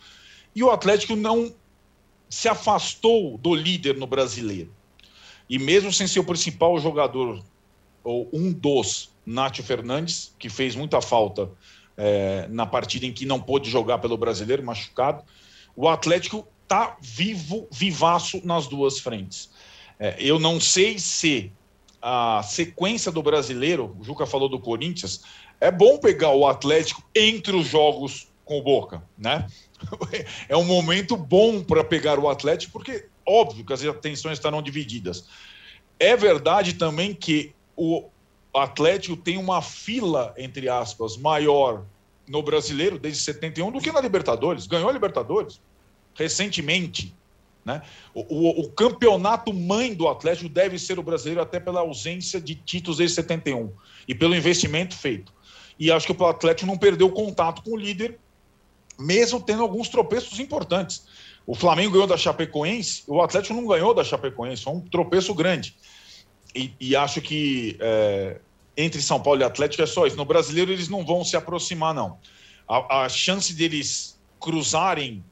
[0.55, 1.53] E o Atlético não
[2.29, 4.73] se afastou do líder no brasileiro.
[5.49, 7.43] E mesmo sem ser o principal jogador,
[8.03, 11.49] ou um dos, Nátio Fernandes, que fez muita falta
[11.95, 15.23] é, na partida em que não pôde jogar pelo brasileiro, machucado,
[15.75, 19.51] o Atlético está vivo, vivaço nas duas frentes.
[19.99, 21.51] É, eu não sei se
[22.01, 25.21] a sequência do brasileiro, o Juca falou do Corinthians,
[25.59, 29.47] é bom pegar o Atlético entre os jogos com o Boca, né?
[30.47, 35.27] é um momento bom para pegar o Atlético, porque óbvio que as atenções estarão divididas.
[35.99, 38.05] É verdade também que o
[38.53, 41.83] Atlético tem uma fila, entre aspas, maior
[42.27, 44.65] no brasileiro desde 71 do que na Libertadores.
[44.65, 45.59] Ganhou a Libertadores
[46.15, 47.13] recentemente.
[47.63, 47.81] Né?
[48.13, 52.55] O, o, o, campeonato mãe do Atlético deve ser o brasileiro, até pela ausência de
[52.55, 53.71] títulos desde 71
[54.07, 55.31] e pelo investimento feito.
[55.79, 58.17] E acho que o Atlético não perdeu contato com o líder,
[58.99, 61.05] mesmo tendo alguns tropeços importantes.
[61.45, 65.75] O Flamengo ganhou da Chapecoense, o Atlético não ganhou da Chapecoense, foi um tropeço grande.
[66.55, 68.39] E, e acho que é,
[68.75, 70.17] entre São Paulo e Atlético é só isso.
[70.17, 72.17] No brasileiro eles não vão se aproximar, não.
[72.67, 75.23] A, a chance deles cruzarem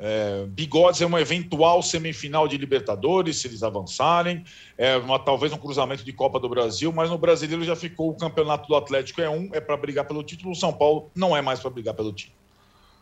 [0.00, 4.42] é, bigodes é uma eventual semifinal de Libertadores, se eles avançarem,
[4.78, 8.14] é uma, talvez um cruzamento de Copa do Brasil, mas no brasileiro já ficou o
[8.14, 11.42] campeonato do Atlético é um, é para brigar pelo título, o São Paulo não é
[11.42, 12.40] mais para brigar pelo título.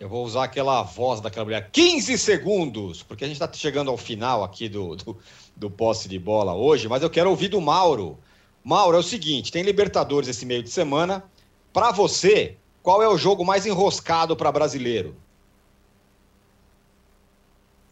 [0.01, 1.71] Eu vou usar aquela voz daquela mulher.
[1.73, 5.17] 15 segundos, porque a gente está chegando ao final aqui do, do,
[5.57, 8.19] do posse de bola hoje, mas eu quero ouvir do Mauro.
[8.63, 11.25] Mauro, é o seguinte: tem Libertadores esse meio de semana.
[11.73, 15.17] Para você, qual é o jogo mais enroscado para brasileiro?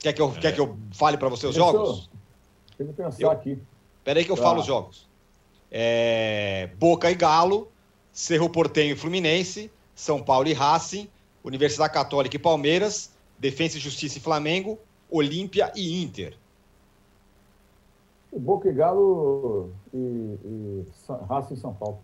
[0.06, 0.38] Quer que eu, é.
[0.38, 2.08] quer que eu fale para você os jogos?
[2.78, 3.58] Tem que pensar eu, aqui.
[4.04, 4.40] Peraí que eu ah.
[4.40, 5.04] falo os jogos.
[5.68, 7.66] É, Boca e Galo,
[8.12, 11.08] Cerro Portenho e Fluminense, São Paulo e Racing,
[11.42, 14.78] Universidade Católica e Palmeiras, Defensa e Justiça e Flamengo,
[15.10, 16.36] Olímpia e Inter.
[18.32, 20.84] Boca e Galo e, e
[21.28, 21.98] Racing e São Paulo.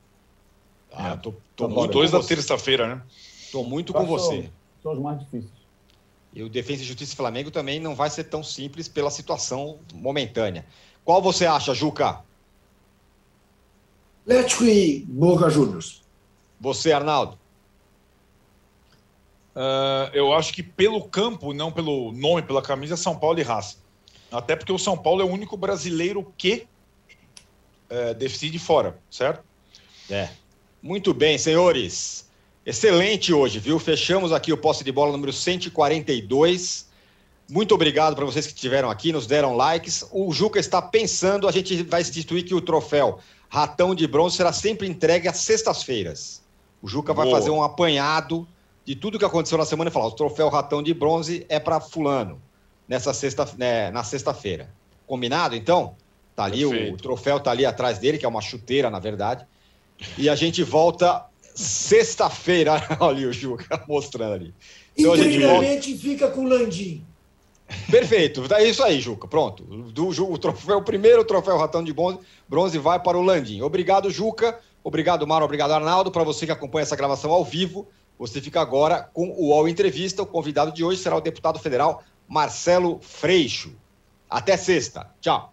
[0.93, 3.03] Ah, tô, tô os dois da terça-feira, né?
[3.53, 4.51] Tô muito com você.
[4.83, 5.62] São os mais difíceis.
[6.33, 9.79] E o Defesa e Justiça e Flamengo também não vai ser tão simples pela situação
[9.95, 10.65] momentânea.
[11.05, 12.21] Qual você acha, Juca?
[14.23, 16.03] Atlético e Boca Juniors.
[16.61, 17.39] Você, Arnaldo?
[19.55, 23.77] Uh, eu acho que pelo campo, não pelo nome, pela camisa, São Paulo e Raça.
[24.31, 26.67] Até porque o São Paulo é o único brasileiro que
[27.91, 29.45] uh, decide fora, certo?
[30.09, 30.31] É.
[30.81, 32.31] Muito bem, senhores.
[32.65, 33.77] Excelente hoje, viu?
[33.81, 36.89] Fechamos aqui o posse de bola número 142.
[37.51, 40.07] Muito obrigado para vocês que estiveram aqui, nos deram likes.
[40.13, 44.53] O Juca está pensando, a gente vai instituir que o troféu Ratão de Bronze será
[44.53, 46.41] sempre entregue às sextas-feiras.
[46.81, 47.37] O Juca vai Boa.
[47.37, 48.47] fazer um apanhado
[48.85, 51.81] de tudo que aconteceu na semana e falar: o troféu Ratão de Bronze é para
[51.81, 52.41] Fulano,
[52.87, 54.73] nessa sexta, né, na sexta-feira.
[55.05, 55.97] Combinado, então?
[56.37, 59.45] Tá ali, o, o troféu tá ali atrás dele, que é uma chuteira, na verdade.
[60.17, 64.55] E a gente volta Sexta-feira, olha o Juca mostrando ali.
[64.97, 67.05] Então, Incrivelmente fica com o Landim.
[67.91, 69.27] Perfeito, é isso aí, Juca.
[69.27, 69.63] Pronto.
[69.65, 73.63] Do, o, troféu, o primeiro troféu Ratão de bronze, bronze vai para o Landim.
[73.63, 74.59] Obrigado, Juca.
[74.85, 75.45] Obrigado, Maro.
[75.45, 76.11] Obrigado, Arnaldo.
[76.11, 77.87] Para você que acompanha essa gravação ao vivo,
[78.19, 80.23] você fica agora com o UOL Entrevista.
[80.23, 83.73] O convidado de hoje será o deputado federal Marcelo Freixo.
[84.29, 85.11] Até sexta.
[85.21, 85.53] Tchau.